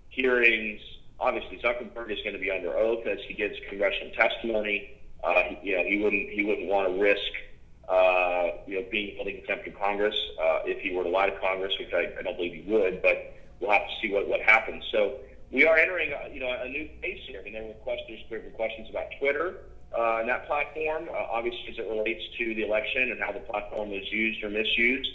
hearings. 0.10 0.82
Obviously, 1.24 1.58
Zuckerberg 1.64 2.12
is 2.12 2.20
going 2.20 2.34
to 2.34 2.40
be 2.40 2.52
under 2.52 2.76
oath 2.78 3.08
as 3.08 3.18
he 3.28 3.34
gives 3.34 3.56
congressional 3.70 4.14
testimony. 4.14 5.00
Uh, 5.24 5.56
you 5.64 5.78
know, 5.78 5.84
he 5.86 6.04
wouldn't 6.04 6.30
he 6.30 6.44
wouldn't 6.44 6.68
want 6.68 6.90
to 6.90 7.02
risk 7.02 7.32
uh, 7.88 8.60
you 8.68 8.82
know 8.82 8.86
being 8.92 9.16
held 9.16 9.30
in 9.30 9.38
contempt 9.38 9.68
of 9.68 9.80
Congress 9.80 10.16
uh, 10.38 10.60
if 10.66 10.82
he 10.82 10.94
were 10.94 11.04
to 11.04 11.10
lie 11.10 11.30
to 11.30 11.40
Congress, 11.40 11.72
which 11.80 11.94
I, 11.94 12.12
I 12.20 12.24
don't 12.24 12.36
believe 12.36 12.66
he 12.66 12.70
would. 12.70 13.02
But 13.02 13.34
we'll 13.62 13.72
have 13.72 13.88
to 13.88 13.94
see 14.02 14.12
what 14.12 14.28
what 14.28 14.42
happens. 14.42 14.84
So 14.92 15.16
we 15.50 15.66
are 15.66 15.78
entering 15.78 16.12
a, 16.12 16.34
you 16.34 16.42
know 16.42 16.52
a 16.52 16.68
new 16.68 16.90
phase 17.02 17.22
here. 17.26 17.40
I 17.40 17.44
mean, 17.44 17.54
there 17.54 17.64
were 17.64 17.80
questions 17.88 18.20
there 18.30 18.42
were 18.42 18.52
questions 18.52 18.90
about 18.90 19.08
Twitter 19.18 19.64
uh, 19.98 20.20
in 20.22 20.28
that 20.28 20.46
platform, 20.46 21.08
uh, 21.10 21.32
obviously 21.32 21.70
as 21.72 21.78
it 21.78 21.88
relates 21.88 22.24
to 22.38 22.56
the 22.56 22.66
election 22.66 23.12
and 23.12 23.22
how 23.22 23.32
the 23.32 23.40
platform 23.40 23.92
was 23.92 24.04
used 24.12 24.44
or 24.44 24.50
misused. 24.50 25.10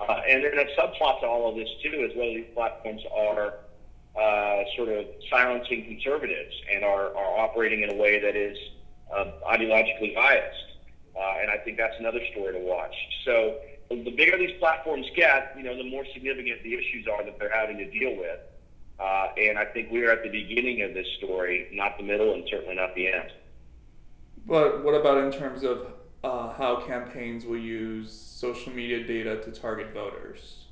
Uh, 0.00 0.20
and 0.28 0.44
then 0.44 0.52
a 0.58 0.66
subplot 0.78 1.20
to 1.20 1.26
all 1.26 1.48
of 1.48 1.56
this 1.56 1.68
too 1.82 2.04
is 2.04 2.14
whether 2.14 2.34
these 2.34 2.52
platforms 2.52 3.00
are 3.16 3.54
uh, 4.18 4.62
sort 4.76 4.88
of 4.88 5.06
silencing 5.30 5.84
conservatives 5.84 6.54
and 6.72 6.84
are, 6.84 7.14
are 7.16 7.38
operating 7.38 7.82
in 7.82 7.90
a 7.90 7.94
way 7.94 8.20
that 8.20 8.34
is 8.36 8.56
uh, 9.14 9.24
ideologically 9.50 10.14
biased. 10.14 10.64
Uh, 11.16 11.40
and 11.40 11.50
I 11.50 11.58
think 11.58 11.76
that's 11.76 11.96
another 11.98 12.20
story 12.32 12.52
to 12.54 12.60
watch. 12.60 12.94
So 13.24 13.58
the 13.90 14.10
bigger 14.10 14.36
these 14.36 14.58
platforms 14.58 15.06
get, 15.14 15.54
you 15.56 15.62
know, 15.62 15.76
the 15.76 15.88
more 15.88 16.04
significant 16.12 16.62
the 16.62 16.74
issues 16.74 17.06
are 17.06 17.24
that 17.24 17.38
they're 17.38 17.54
having 17.54 17.78
to 17.78 17.90
deal 17.90 18.16
with. 18.16 18.40
Uh, 18.98 19.28
and 19.36 19.58
I 19.58 19.66
think 19.66 19.90
we 19.90 20.04
are 20.04 20.10
at 20.10 20.22
the 20.22 20.30
beginning 20.30 20.82
of 20.82 20.94
this 20.94 21.06
story, 21.18 21.68
not 21.72 21.98
the 21.98 22.04
middle, 22.04 22.32
and 22.32 22.44
certainly 22.50 22.74
not 22.74 22.94
the 22.94 23.08
end. 23.08 23.30
But 24.46 24.82
what 24.84 24.94
about 24.94 25.18
in 25.18 25.30
terms 25.30 25.62
of 25.62 25.86
uh, 26.24 26.52
how 26.54 26.80
campaigns 26.86 27.44
will 27.44 27.58
use 27.58 28.10
social 28.10 28.72
media 28.72 29.04
data 29.06 29.40
to 29.42 29.52
target 29.52 29.92
voters? 29.92 30.65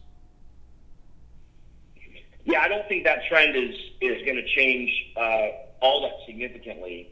Yeah, 2.55 2.61
I 2.61 2.69
don't 2.69 2.87
think 2.87 3.03
that 3.03 3.27
trend 3.29 3.57
is 3.57 3.75
is 4.01 4.25
going 4.25 4.37
to 4.37 4.47
change 4.47 4.89
uh, 5.17 5.49
all 5.81 6.03
that 6.03 6.25
significantly. 6.25 7.11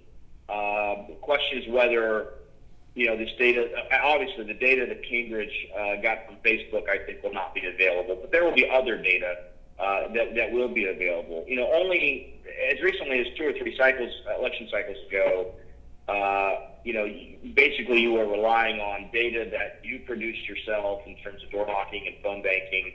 Uh, 0.49 1.09
the 1.09 1.17
question 1.21 1.59
is 1.59 1.69
whether 1.69 2.35
you 2.95 3.07
know 3.07 3.17
this 3.17 3.31
data. 3.41 3.69
Uh, 3.75 3.97
obviously, 4.05 4.45
the 4.45 4.55
data 4.55 4.87
that 4.87 5.03
Cambridge 5.03 5.51
uh, 5.77 5.97
got 6.01 6.27
from 6.27 6.37
Facebook, 6.47 6.89
I 6.89 6.99
think, 7.05 7.25
will 7.25 7.33
not 7.33 7.57
be 7.57 7.67
available. 7.67 8.19
But 8.21 8.31
there 8.31 8.45
will 8.45 8.55
be 8.55 8.71
other 8.71 9.03
data 9.03 9.35
uh, 9.81 10.13
that 10.15 10.37
that 10.37 10.53
will 10.53 10.69
be 10.69 10.87
available. 10.87 11.45
You 11.49 11.57
know, 11.57 11.73
only 11.73 12.41
as 12.71 12.81
recently 12.81 13.19
as 13.19 13.27
two 13.37 13.49
or 13.49 13.53
three 13.53 13.77
cycles, 13.77 14.13
election 14.39 14.69
cycles 14.71 14.99
ago, 15.09 15.55
uh, 16.07 16.55
you 16.85 16.93
know, 16.93 17.07
basically 17.55 18.01
you 18.01 18.13
were 18.13 18.29
relying 18.29 18.79
on 18.79 19.11
data 19.13 19.51
that 19.51 19.81
you 19.83 20.03
produced 20.07 20.49
yourself 20.49 21.01
in 21.05 21.17
terms 21.17 21.43
of 21.43 21.51
door 21.51 21.67
knocking 21.67 22.07
and 22.07 22.15
phone 22.23 22.43
banking 22.43 22.93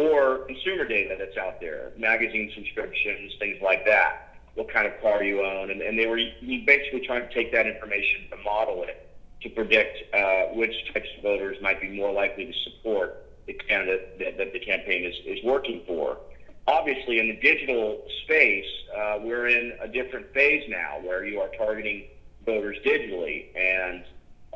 or 0.00 0.38
consumer 0.46 0.86
data 0.86 1.16
that's 1.18 1.36
out 1.36 1.60
there, 1.60 1.92
magazine 1.96 2.50
subscriptions, 2.54 3.32
things 3.38 3.58
like 3.62 3.84
that, 3.84 4.36
what 4.54 4.72
kind 4.72 4.86
of 4.86 5.00
car 5.00 5.22
you 5.22 5.44
own. 5.44 5.70
And, 5.70 5.82
and 5.82 5.98
they 5.98 6.06
were 6.06 6.20
basically 6.66 7.06
trying 7.06 7.28
to 7.28 7.34
take 7.34 7.52
that 7.52 7.66
information 7.66 8.28
to 8.30 8.36
model 8.38 8.82
it 8.84 9.06
to 9.42 9.48
predict 9.50 10.14
uh, 10.14 10.54
which 10.54 10.74
types 10.92 11.08
of 11.16 11.22
voters 11.22 11.56
might 11.62 11.80
be 11.80 11.88
more 11.88 12.12
likely 12.12 12.46
to 12.46 12.52
support 12.64 13.26
the 13.46 13.54
candidate 13.54 14.18
that, 14.18 14.36
that 14.38 14.52
the 14.52 14.60
campaign 14.60 15.04
is, 15.04 15.14
is 15.24 15.42
working 15.44 15.82
for. 15.86 16.18
Obviously, 16.66 17.18
in 17.18 17.28
the 17.28 17.36
digital 17.36 18.02
space, 18.24 18.66
uh, 18.96 19.18
we're 19.20 19.48
in 19.48 19.72
a 19.80 19.88
different 19.88 20.32
phase 20.32 20.62
now 20.68 21.00
where 21.02 21.24
you 21.24 21.40
are 21.40 21.48
targeting 21.56 22.04
voters 22.44 22.76
digitally, 22.84 23.46
and 23.56 24.04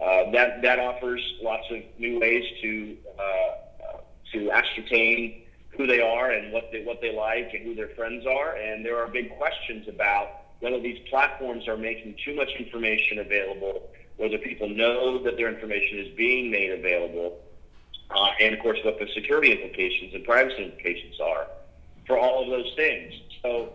uh, 0.01 0.31
that 0.33 0.63
that 0.63 0.79
offers 0.79 1.21
lots 1.43 1.65
of 1.71 1.79
new 1.99 2.21
ways 2.21 2.45
to 2.61 2.97
uh, 3.19 3.55
to 4.35 4.51
ascertain 4.51 5.43
who 5.77 5.87
they 5.87 6.01
are 6.01 6.31
and 6.31 6.53
what 6.53 6.71
they 6.71 6.85
what 6.85 7.01
they 7.01 7.15
like 7.15 7.53
and 7.55 7.65
who 7.65 7.75
their 7.75 7.89
friends 7.91 8.27
are. 8.27 8.57
And 8.57 8.85
there 8.85 8.99
are 8.99 9.09
big 9.09 9.37
questions 9.37 9.89
about 9.89 10.29
whether 10.61 10.81
these 10.81 10.99
platforms 11.09 11.67
are 11.69 11.77
making 11.77 12.17
too 12.25 12.35
much 12.35 12.51
information 12.59 13.19
available, 13.19 13.91
whether 14.17 14.39
people 14.39 14.69
know 14.69 15.23
that 15.25 15.37
their 15.37 15.53
information 15.53 15.99
is 15.99 16.15
being 16.17 16.51
made 16.51 16.71
available, 16.71 17.41
uh, 18.11 18.31
and 18.41 18.55
of 18.55 18.61
course 18.61 18.79
what 18.85 18.99
the 18.99 19.09
security 19.15 19.53
implications 19.53 20.15
and 20.15 20.25
privacy 20.25 20.65
implications 20.65 21.21
are 21.21 21.47
for 22.07 22.19
all 22.19 22.45
of 22.45 22.51
those 22.51 22.73
things. 22.77 23.13
So 23.43 23.73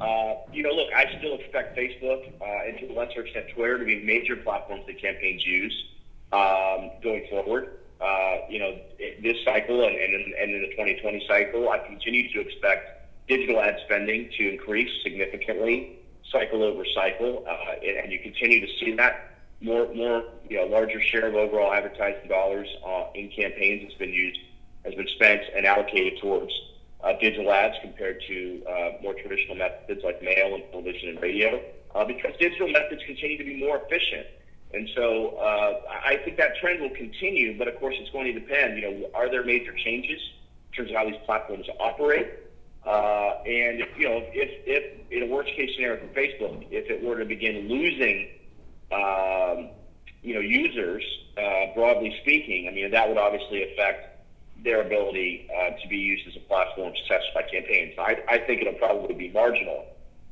uh, 0.00 0.34
you 0.52 0.62
know, 0.62 0.70
look, 0.70 0.88
I 0.94 1.16
still 1.18 1.34
expect 1.34 1.76
Facebook 1.76 2.32
uh, 2.40 2.66
and 2.66 2.78
to 2.78 2.92
a 2.92 2.94
lesser 2.94 3.24
extent 3.24 3.46
Twitter 3.54 3.78
to 3.78 3.84
be 3.84 4.02
major 4.02 4.36
platforms 4.36 4.84
that 4.86 5.00
campaigns 5.00 5.44
use 5.44 5.84
um, 6.32 6.90
going 7.02 7.26
forward. 7.28 7.78
Uh, 8.02 8.38
you 8.48 8.58
know, 8.58 8.76
this 9.22 9.36
cycle 9.44 9.84
and, 9.84 9.94
and, 9.94 10.12
in, 10.14 10.34
and 10.40 10.50
in 10.54 10.62
the 10.62 10.68
2020 10.68 11.24
cycle, 11.28 11.68
I 11.68 11.78
continue 11.78 12.28
to 12.32 12.40
expect 12.40 13.08
digital 13.28 13.60
ad 13.60 13.76
spending 13.84 14.28
to 14.38 14.50
increase 14.50 14.90
significantly, 15.02 15.98
cycle 16.30 16.62
over 16.62 16.84
cycle, 16.94 17.44
uh, 17.48 17.74
and 17.80 18.10
you 18.10 18.18
continue 18.18 18.60
to 18.60 18.72
see 18.80 18.92
that 18.94 19.36
more, 19.60 19.86
more, 19.94 20.24
you 20.48 20.56
know, 20.56 20.64
larger 20.64 21.00
share 21.00 21.28
of 21.28 21.34
overall 21.36 21.72
advertising 21.72 22.28
dollars 22.28 22.68
uh, 22.84 23.04
in 23.14 23.28
campaigns 23.28 23.84
has 23.84 23.94
been 23.94 24.12
used, 24.12 24.40
has 24.84 24.94
been 24.94 25.06
spent 25.06 25.42
and 25.54 25.64
allocated 25.64 26.18
towards 26.20 26.50
uh, 27.04 27.12
digital 27.20 27.52
ads 27.52 27.76
compared 27.80 28.20
to 28.26 28.62
uh, 28.68 28.90
more 29.00 29.14
traditional 29.14 29.54
methods 29.56 30.02
like 30.02 30.20
mail 30.22 30.54
and 30.54 30.64
television 30.72 31.10
and 31.10 31.22
radio. 31.22 31.60
uh, 31.94 32.04
because 32.04 32.32
digital 32.38 32.68
methods 32.68 33.02
continue 33.06 33.38
to 33.38 33.44
be 33.44 33.56
more 33.56 33.80
efficient. 33.84 34.26
And 34.74 34.88
so 34.96 35.36
uh, 35.36 35.80
I 36.04 36.16
think 36.24 36.38
that 36.38 36.56
trend 36.56 36.80
will 36.80 36.90
continue, 36.90 37.58
but 37.58 37.68
of 37.68 37.78
course 37.78 37.94
it's 37.98 38.10
going 38.10 38.32
to 38.32 38.40
depend. 38.40 38.78
You 38.78 38.82
know, 38.82 39.10
are 39.14 39.30
there 39.30 39.44
major 39.44 39.74
changes 39.76 40.20
in 40.70 40.76
terms 40.76 40.90
of 40.90 40.96
how 40.96 41.04
these 41.04 41.20
platforms 41.26 41.66
operate? 41.78 42.28
Uh, 42.86 43.38
and 43.46 43.80
if, 43.80 43.88
you 43.96 44.08
know, 44.08 44.22
if, 44.32 44.50
if 44.66 45.10
in 45.10 45.22
a 45.22 45.26
worst 45.26 45.50
case 45.54 45.70
scenario 45.74 46.00
for 46.00 46.12
Facebook, 46.14 46.66
if 46.70 46.90
it 46.90 47.02
were 47.02 47.18
to 47.18 47.24
begin 47.24 47.68
losing, 47.68 48.28
um, 48.90 49.70
you 50.22 50.34
know, 50.34 50.40
users, 50.40 51.04
uh, 51.36 51.74
broadly 51.74 52.16
speaking, 52.22 52.68
I 52.68 52.72
mean, 52.72 52.90
that 52.90 53.08
would 53.08 53.18
obviously 53.18 53.72
affect 53.72 54.24
their 54.64 54.80
ability 54.80 55.48
uh, 55.54 55.70
to 55.80 55.88
be 55.88 55.96
used 55.96 56.26
as 56.28 56.36
a 56.36 56.40
platform 56.40 56.92
to 56.92 57.08
test 57.08 57.26
by 57.34 57.42
campaigns. 57.42 57.94
I, 57.98 58.16
I 58.28 58.38
think 58.38 58.62
it'll 58.62 58.74
probably 58.74 59.14
be 59.14 59.30
marginal, 59.30 59.86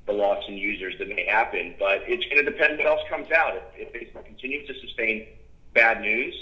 the 0.06 0.12
loss 0.12 0.42
in 0.48 0.54
users 0.54 0.94
that 0.98 1.08
may 1.08 1.26
happen, 1.26 1.74
but 1.78 2.02
it's 2.06 2.24
going 2.24 2.44
to 2.44 2.50
depend 2.50 2.78
what 2.78 2.86
else 2.86 3.00
comes 3.08 3.30
out. 3.30 3.54
If, 3.56 3.92
if 3.92 3.92
Facebook 3.92 4.24
continues 4.24 4.66
to 4.66 4.74
sustain 4.80 5.26
bad 5.74 6.00
news 6.00 6.34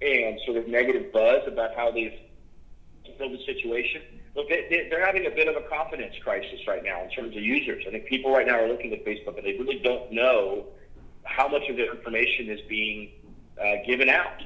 and 0.00 0.38
sort 0.46 0.58
of 0.58 0.68
negative 0.68 1.12
buzz 1.12 1.42
about 1.46 1.74
how 1.74 1.90
they've 1.90 2.14
handled 3.04 3.38
the 3.38 3.44
situation, 3.44 4.02
look, 4.34 4.48
they, 4.48 4.86
they're 4.90 5.04
having 5.04 5.26
a 5.26 5.30
bit 5.30 5.48
of 5.48 5.56
a 5.56 5.68
confidence 5.68 6.14
crisis 6.22 6.60
right 6.66 6.82
now 6.82 7.02
in 7.02 7.10
terms 7.10 7.36
of 7.36 7.42
users. 7.42 7.84
I 7.86 7.90
think 7.90 8.06
people 8.06 8.32
right 8.32 8.46
now 8.46 8.60
are 8.60 8.68
looking 8.68 8.92
at 8.92 9.04
Facebook 9.04 9.36
and 9.36 9.46
they 9.46 9.58
really 9.58 9.80
don't 9.80 10.12
know 10.12 10.66
how 11.24 11.48
much 11.48 11.68
of 11.68 11.76
their 11.76 11.94
information 11.94 12.48
is 12.50 12.60
being 12.68 13.10
uh, 13.60 13.84
given 13.86 14.08
out. 14.08 14.42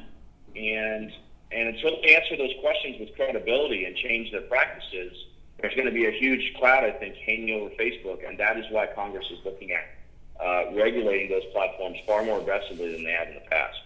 And 0.56 1.12
and 1.50 1.68
until 1.68 1.96
they 2.02 2.14
answer 2.14 2.36
those 2.36 2.52
questions 2.60 2.96
with 3.00 3.14
credibility 3.16 3.86
and 3.86 3.96
change 3.96 4.30
their 4.32 4.42
practices, 4.42 5.16
there's 5.60 5.74
going 5.74 5.86
to 5.86 5.92
be 5.92 6.06
a 6.06 6.10
huge 6.10 6.54
cloud, 6.58 6.84
I 6.84 6.92
think, 6.92 7.16
hanging 7.16 7.60
over 7.60 7.70
Facebook, 7.74 8.26
and 8.26 8.38
that 8.38 8.56
is 8.58 8.64
why 8.70 8.86
Congress 8.86 9.26
is 9.30 9.38
looking 9.44 9.72
at 9.72 10.44
uh, 10.44 10.72
regulating 10.74 11.28
those 11.28 11.44
platforms 11.52 11.98
far 12.06 12.24
more 12.24 12.40
aggressively 12.40 12.92
than 12.92 13.04
they 13.04 13.10
have 13.10 13.28
in 13.28 13.34
the 13.34 13.50
past. 13.50 13.78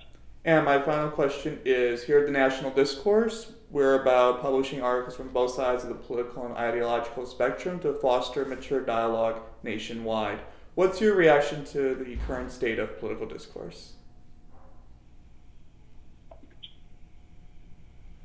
And 0.44 0.64
my 0.64 0.80
final 0.80 1.08
question 1.10 1.60
is 1.64 2.04
here 2.04 2.18
at 2.18 2.26
the 2.26 2.32
National 2.32 2.70
Discourse, 2.70 3.52
we're 3.70 4.02
about 4.02 4.42
publishing 4.42 4.82
articles 4.82 5.16
from 5.16 5.28
both 5.28 5.52
sides 5.52 5.82
of 5.82 5.88
the 5.88 5.94
political 5.94 6.44
and 6.44 6.54
ideological 6.54 7.24
spectrum 7.24 7.78
to 7.80 7.94
foster 7.94 8.44
mature 8.44 8.80
dialogue 8.80 9.40
nationwide. 9.62 10.40
What's 10.74 11.00
your 11.00 11.14
reaction 11.14 11.64
to 11.66 11.94
the 11.94 12.16
current 12.26 12.52
state 12.52 12.78
of 12.78 12.98
political 12.98 13.26
discourse? 13.26 13.92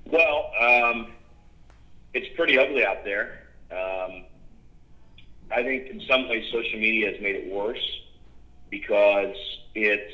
Well, 0.06 0.52
um, 0.60 1.14
it's 2.14 2.36
pretty 2.36 2.58
ugly 2.58 2.86
out 2.86 3.04
there. 3.04 3.37
I 5.58 5.64
think 5.64 5.88
in 5.88 6.02
some 6.08 6.30
ways 6.30 6.46
social 6.52 6.80
media 6.80 7.12
has 7.12 7.20
made 7.20 7.36
it 7.36 7.52
worse 7.52 7.84
because 8.70 9.36
it's 9.74 10.14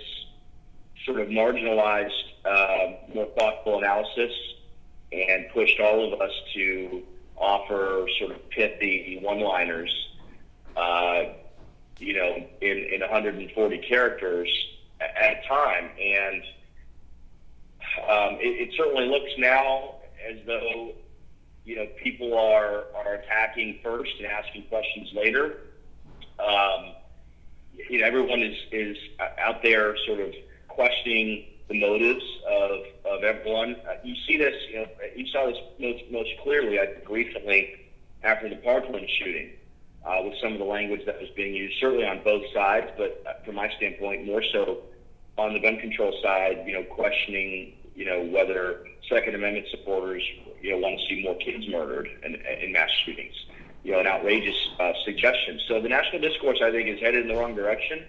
sort 1.06 1.20
of 1.20 1.28
marginalized 1.28 2.24
uh, 2.46 2.94
more 3.14 3.28
thoughtful 3.38 3.80
analysis 3.80 4.32
and 5.12 5.50
pushed 5.54 5.82
all 5.82 6.14
of 6.14 6.22
us 6.22 6.32
to 6.54 7.04
offer 7.36 8.08
sort 8.20 8.32
of 8.32 8.50
pithy 8.52 9.20
one-liners, 9.22 9.92
uh, 10.78 11.24
you 12.00 12.14
know, 12.14 12.38
in, 12.62 12.78
in 12.94 13.02
140 13.02 13.78
characters 13.80 14.48
at 15.02 15.44
a 15.44 15.46
time. 15.46 15.90
And 16.02 16.42
um, 18.10 18.40
it, 18.40 18.70
it 18.70 18.74
certainly 18.78 19.08
looks 19.08 19.32
now 19.38 19.96
as 20.26 20.38
though 20.46 20.94
you 21.66 21.76
know 21.76 21.88
people 22.02 22.38
are 22.38 22.86
are 22.96 23.14
attacking 23.16 23.80
first 23.84 24.12
and 24.18 24.28
asking 24.28 24.64
questions 24.64 25.10
later. 25.14 25.58
Um, 26.40 26.94
you 27.90 28.00
know, 28.00 28.08
everyone 28.08 28.42
is 28.42 28.58
is 28.72 28.98
out 29.40 29.64
there 29.64 29.96
sort 30.06 30.20
of 30.20 30.34
questioning 30.68 31.46
the 31.70 31.80
motives 31.80 32.26
of 32.50 32.82
of 33.06 33.24
everyone. 33.24 33.76
Uh, 33.88 33.96
you 34.04 34.16
see 34.28 34.38
this, 34.38 34.56
you 34.70 34.80
know, 34.80 34.88
you 35.16 35.28
saw 35.28 35.48
this 35.48 35.58
most 35.80 36.04
most 36.12 36.30
clearly, 36.44 36.80
I 36.80 36.88
think, 36.88 37.10
recently 37.10 37.90
after 38.24 38.50
the 38.50 38.58
Parkland 38.58 39.10
shooting. 39.20 39.52
Uh, 40.06 40.20
with 40.22 40.34
some 40.44 40.52
of 40.52 40.60
the 40.60 40.66
language 40.66 41.00
that 41.06 41.18
was 41.18 41.30
being 41.34 41.54
used, 41.54 41.80
certainly 41.80 42.06
on 42.06 42.22
both 42.26 42.44
sides, 42.54 42.88
but 42.98 43.24
uh, 43.26 43.42
from 43.46 43.56
my 43.56 43.72
standpoint, 43.78 44.26
more 44.26 44.44
so 44.52 44.82
on 45.38 45.54
the 45.54 45.62
gun 45.62 45.80
control 45.80 46.14
side, 46.22 46.62
you 46.68 46.74
know, 46.74 46.84
questioning 46.84 47.72
you 47.96 48.06
know, 48.06 48.22
whether 48.24 48.86
Second 49.10 49.36
Amendment 49.36 49.68
supporters, 49.72 50.24
you 50.64 50.72
know, 50.72 50.78
want 50.78 50.98
to 50.98 51.06
see 51.08 51.22
more 51.22 51.36
kids 51.36 51.68
murdered 51.68 52.10
in, 52.24 52.36
in 52.36 52.72
mass 52.72 52.90
shootings. 53.06 53.36
You 53.84 53.92
know, 53.92 54.00
an 54.00 54.08
outrageous 54.08 54.56
uh, 54.80 54.94
suggestion. 55.04 55.60
So 55.68 55.82
the 55.82 55.90
national 55.90 56.22
discourse, 56.22 56.60
I 56.64 56.72
think, 56.72 56.88
is 56.88 57.02
headed 57.02 57.24
in 57.24 57.28
the 57.28 57.36
wrong 57.36 57.54
direction. 57.54 58.06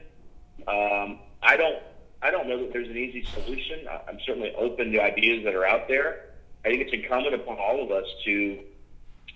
Um, 0.69 1.19
I 1.43 1.57
don't, 1.57 1.83
I 2.23 2.31
don't 2.31 2.49
know 2.49 2.59
that 2.61 2.73
there's 2.73 2.88
an 2.88 2.97
easy 2.97 3.27
solution. 3.35 3.87
I'm 4.09 4.21
certainly 4.25 4.55
open 4.55 4.93
to 4.93 5.03
ideas 5.03 5.45
that 5.45 5.55
are 5.55 5.67
out 5.67 5.88
there. 5.88 6.31
I 6.64 6.69
think 6.69 6.83
it's 6.83 6.93
incumbent 6.93 7.35
upon 7.35 7.59
all 7.59 7.83
of 7.83 7.90
us 7.90 8.07
to 8.25 8.61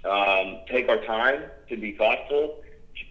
um, 0.04 0.60
take 0.70 0.88
our 0.88 1.04
time 1.04 1.42
to 1.68 1.76
be 1.76 1.96
thoughtful, 1.96 2.62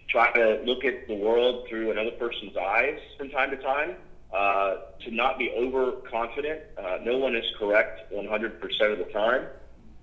try 0.08 0.32
to 0.32 0.62
look 0.64 0.86
at 0.86 1.06
the 1.06 1.14
world 1.14 1.66
through 1.68 1.90
another 1.90 2.12
person's 2.12 2.56
eyes 2.56 2.98
from 3.18 3.28
time 3.28 3.50
to 3.50 3.58
time 3.58 3.96
uh, 4.34 4.76
to 5.04 5.10
not 5.10 5.38
be 5.38 5.50
overconfident. 5.50 6.62
Uh, 6.78 6.96
no 7.02 7.18
one 7.18 7.36
is 7.36 7.44
correct 7.58 8.10
100% 8.10 8.92
of 8.92 8.98
the 8.98 9.04
time. 9.12 9.46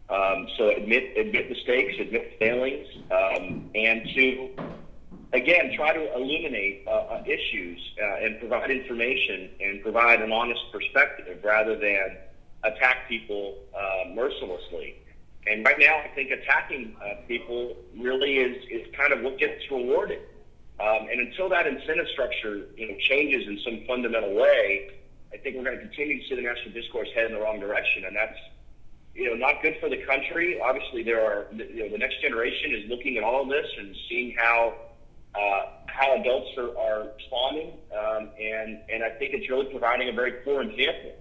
Um, 0.09 0.47
so 0.57 0.69
admit 0.69 1.17
admit 1.17 1.49
mistakes, 1.49 1.95
admit 1.99 2.35
failings, 2.39 2.87
um, 3.11 3.69
and 3.73 4.07
to 4.15 4.49
again 5.33 5.73
try 5.75 5.93
to 5.93 6.13
illuminate 6.15 6.83
uh, 6.87 6.91
uh, 6.91 7.23
issues 7.25 7.79
uh, 8.01 8.23
and 8.23 8.39
provide 8.39 8.69
information 8.69 9.49
and 9.59 9.81
provide 9.81 10.21
an 10.21 10.31
honest 10.31 10.61
perspective 10.71 11.39
rather 11.43 11.75
than 11.75 12.17
attack 12.63 13.07
people 13.09 13.57
uh, 13.75 14.09
mercilessly. 14.13 14.95
And 15.47 15.65
right 15.65 15.77
now, 15.79 15.97
I 16.03 16.07
think 16.15 16.31
attacking 16.31 16.95
uh, 17.03 17.21
people 17.27 17.75
really 17.97 18.37
is 18.37 18.63
is 18.69 18.87
kind 18.95 19.11
of 19.11 19.21
what 19.21 19.39
gets 19.39 19.61
rewarded. 19.71 20.21
Um, 20.79 21.07
and 21.09 21.21
until 21.21 21.47
that 21.49 21.67
incentive 21.67 22.07
structure, 22.11 22.67
you 22.75 22.89
know, 22.89 22.97
changes 22.99 23.47
in 23.47 23.59
some 23.63 23.87
fundamental 23.87 24.35
way, 24.35 24.91
I 25.33 25.37
think 25.37 25.55
we're 25.55 25.63
going 25.63 25.77
to 25.77 25.81
continue 25.81 26.21
to 26.21 26.27
see 26.27 26.35
the 26.35 26.41
national 26.41 26.73
discourse 26.73 27.07
head 27.15 27.25
in 27.27 27.33
the 27.33 27.39
wrong 27.39 27.59
direction, 27.59 28.03
and 28.05 28.15
that's, 28.15 28.37
you 29.15 29.29
know, 29.29 29.35
not 29.35 29.61
good 29.61 29.77
for 29.79 29.89
the 29.89 30.03
country. 30.03 30.59
Obviously, 30.59 31.01
there 31.01 31.23
are, 31.23 31.47
you 31.53 31.83
know, 31.83 31.89
the 31.89 31.97
next 31.97 32.21
generation 32.21 32.75
is 32.75 32.89
looking 32.89 33.17
at 33.17 33.23
all 33.23 33.43
of 33.43 33.49
this 33.49 33.65
and 33.79 33.95
seeing 34.09 34.35
how 34.37 34.73
uh, 35.33 35.61
how 35.87 36.19
adults 36.19 36.49
are, 36.57 36.77
are 36.77 37.07
responding, 37.15 37.71
um, 37.95 38.29
and 38.39 38.79
and 38.89 39.03
I 39.03 39.09
think 39.17 39.33
it's 39.33 39.49
really 39.49 39.71
providing 39.71 40.09
a 40.09 40.13
very 40.13 40.33
poor 40.43 40.61
example. 40.61 41.15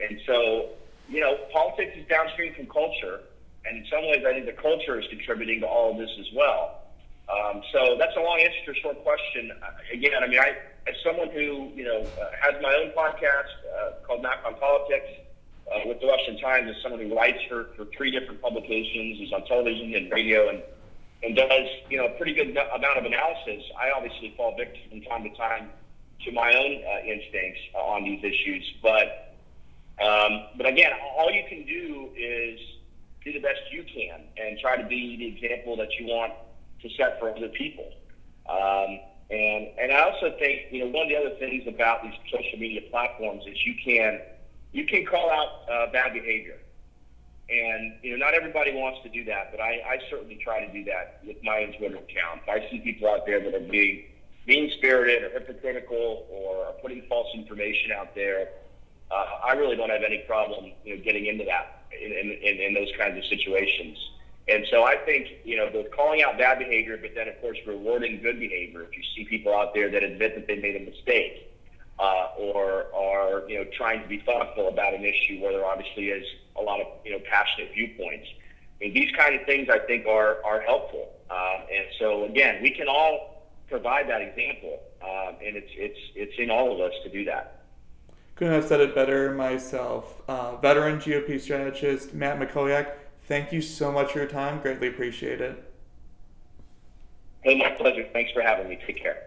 And 0.00 0.20
so, 0.26 0.70
you 1.08 1.20
know, 1.20 1.36
politics 1.52 1.92
is 1.96 2.06
downstream 2.08 2.54
from 2.54 2.66
culture, 2.66 3.20
and 3.64 3.78
in 3.78 3.84
some 3.90 4.00
ways, 4.08 4.24
I 4.26 4.32
think 4.32 4.46
the 4.46 4.60
culture 4.60 5.00
is 5.00 5.06
contributing 5.08 5.60
to 5.60 5.66
all 5.66 5.92
of 5.92 5.98
this 5.98 6.10
as 6.20 6.26
well. 6.34 6.84
Um, 7.28 7.62
so 7.72 7.96
that's 7.98 8.16
a 8.16 8.20
long 8.20 8.40
answer 8.40 8.72
to 8.72 8.72
a 8.72 8.80
short 8.82 9.02
question. 9.02 9.52
Uh, 9.62 9.96
again, 9.96 10.20
I 10.22 10.26
mean, 10.26 10.40
I, 10.40 10.56
as 10.88 10.94
someone 11.04 11.30
who 11.30 11.72
you 11.72 11.84
know 11.84 12.12
uh, 12.20 12.30
has 12.40 12.60
my 12.60 12.74
own 12.76 12.92
podcast 12.92 13.52
uh, 13.64 14.04
called 14.06 14.22
Mack 14.22 14.44
on 14.44 14.56
Politics 14.56 15.29
uh, 15.70 15.80
with 15.86 16.00
the 16.00 16.06
Washington 16.06 16.42
Times, 16.42 16.68
as 16.68 16.82
someone 16.82 17.00
who 17.00 17.14
writes 17.14 17.38
for, 17.48 17.68
for 17.76 17.84
three 17.96 18.10
different 18.10 18.42
publications, 18.42 19.20
is 19.20 19.32
on 19.32 19.44
television 19.46 19.94
and 19.94 20.10
radio, 20.10 20.48
and 20.48 20.62
and 21.22 21.36
does 21.36 21.68
you 21.88 21.98
know 21.98 22.06
a 22.06 22.10
pretty 22.16 22.32
good 22.34 22.50
amount 22.50 22.98
of 22.98 23.04
analysis. 23.04 23.62
I 23.78 23.90
obviously 23.90 24.34
fall 24.36 24.56
victim 24.56 24.82
from 24.90 25.00
time 25.02 25.22
to 25.24 25.36
time 25.36 25.70
to 26.24 26.32
my 26.32 26.52
own 26.52 26.82
uh, 26.84 27.04
instincts 27.06 27.60
on 27.74 28.04
these 28.04 28.22
issues, 28.24 28.64
but 28.82 29.36
um, 30.00 30.46
but 30.56 30.66
again, 30.66 30.92
all 31.18 31.30
you 31.30 31.44
can 31.48 31.64
do 31.66 32.10
is 32.16 32.58
do 33.24 33.32
the 33.32 33.40
best 33.40 33.60
you 33.70 33.84
can 33.84 34.24
and 34.38 34.58
try 34.58 34.76
to 34.80 34.86
be 34.88 35.16
the 35.16 35.26
example 35.26 35.76
that 35.76 35.88
you 35.98 36.06
want 36.06 36.32
to 36.82 36.88
set 36.96 37.18
for 37.20 37.30
other 37.30 37.48
people. 37.48 37.92
Um, 38.48 38.98
and 39.30 39.68
and 39.78 39.92
I 39.92 40.00
also 40.00 40.34
think 40.38 40.72
you 40.72 40.80
know 40.80 40.90
one 40.90 41.04
of 41.04 41.08
the 41.08 41.16
other 41.16 41.36
things 41.38 41.64
about 41.68 42.02
these 42.02 42.14
social 42.32 42.58
media 42.58 42.80
platforms 42.90 43.44
is 43.46 43.56
you 43.64 43.74
can 43.84 44.20
you 44.72 44.86
can 44.86 45.04
call 45.04 45.30
out 45.30 45.68
uh, 45.70 45.92
bad 45.92 46.12
behavior, 46.12 46.58
and 47.48 47.94
you 48.02 48.12
know 48.12 48.24
not 48.24 48.34
everybody 48.34 48.72
wants 48.72 49.00
to 49.02 49.08
do 49.08 49.24
that, 49.24 49.50
but 49.50 49.60
I, 49.60 49.82
I 49.86 49.98
certainly 50.08 50.38
try 50.42 50.64
to 50.64 50.72
do 50.72 50.84
that 50.84 51.20
with 51.26 51.36
my 51.42 51.64
own 51.64 51.72
Twitter 51.78 51.96
account. 51.96 52.42
I 52.48 52.68
see 52.70 52.78
people 52.80 53.08
out 53.08 53.26
there 53.26 53.40
that 53.40 53.54
are 53.54 53.60
being 53.60 54.04
mean 54.46 54.70
spirited 54.78 55.22
or 55.22 55.30
hypocritical 55.30 56.26
or 56.30 56.66
are 56.66 56.72
putting 56.74 57.02
false 57.08 57.28
information 57.34 57.92
out 57.92 58.14
there, 58.14 58.48
uh, 59.10 59.26
I 59.44 59.52
really 59.52 59.76
don't 59.76 59.90
have 59.90 60.02
any 60.02 60.18
problem 60.26 60.72
you 60.84 60.96
know 60.96 61.02
getting 61.02 61.26
into 61.26 61.44
that 61.44 61.84
in, 61.92 62.12
in, 62.12 62.60
in 62.60 62.74
those 62.74 62.90
kinds 62.98 63.18
of 63.18 63.24
situations. 63.24 63.98
And 64.48 64.66
so 64.70 64.82
I 64.82 64.96
think, 64.96 65.28
you 65.44 65.56
know, 65.56 65.70
both 65.70 65.90
calling 65.92 66.22
out 66.22 66.38
bad 66.38 66.58
behavior, 66.58 66.96
but 66.96 67.10
then, 67.14 67.28
of 67.28 67.40
course, 67.40 67.58
rewarding 67.66 68.20
good 68.20 68.40
behavior. 68.40 68.82
If 68.82 68.96
you 68.96 69.02
see 69.14 69.24
people 69.24 69.54
out 69.54 69.74
there 69.74 69.90
that 69.90 70.02
admit 70.02 70.34
that 70.34 70.48
they 70.48 70.56
made 70.56 70.74
a 70.74 70.90
mistake 70.90 71.49
uh, 72.00 72.28
or 72.38 72.86
are, 72.94 73.48
you 73.48 73.58
know, 73.58 73.70
trying 73.76 74.02
to 74.02 74.08
be 74.08 74.18
thoughtful 74.20 74.68
about 74.68 74.94
an 74.94 75.04
issue 75.04 75.40
where 75.40 75.52
there 75.52 75.66
obviously 75.66 76.08
is 76.08 76.26
a 76.56 76.62
lot 76.62 76.80
of, 76.80 76.86
you 77.04 77.12
know, 77.12 77.20
passionate 77.30 77.70
viewpoints. 77.74 78.26
I 78.80 78.84
mean, 78.84 78.94
these 78.94 79.12
kind 79.16 79.34
of 79.34 79.44
things 79.46 79.68
I 79.68 79.80
think 79.80 80.06
are, 80.06 80.42
are 80.44 80.60
helpful. 80.62 81.10
Uh, 81.28 81.58
and 81.70 81.86
so, 81.98 82.24
again, 82.24 82.62
we 82.62 82.70
can 82.70 82.88
all 82.88 83.44
provide 83.68 84.08
that 84.08 84.22
example. 84.22 84.80
um, 85.02 85.36
and 85.44 85.56
it's 85.56 85.70
it's 85.76 85.98
it's 86.14 86.34
in 86.38 86.50
all 86.50 86.72
of 86.72 86.80
us 86.80 86.92
to 87.04 87.10
do 87.10 87.24
that. 87.24 87.62
Couldn't 88.36 88.54
have 88.54 88.64
said 88.64 88.80
it 88.80 88.94
better 88.94 89.32
myself. 89.32 90.22
Uh, 90.28 90.56
veteran 90.56 90.98
GOP 90.98 91.40
strategist 91.40 92.14
Matt 92.14 92.38
Mackowiak, 92.38 92.92
thank 93.26 93.52
you 93.52 93.60
so 93.60 93.90
much 93.92 94.12
for 94.12 94.18
your 94.18 94.28
time. 94.28 94.60
Greatly 94.60 94.88
appreciate 94.88 95.40
it. 95.40 95.62
Hey, 97.42 97.56
my 97.56 97.70
pleasure. 97.70 98.06
Thanks 98.12 98.32
for 98.32 98.42
having 98.42 98.68
me. 98.68 98.78
Take 98.86 99.02
care. 99.02 99.24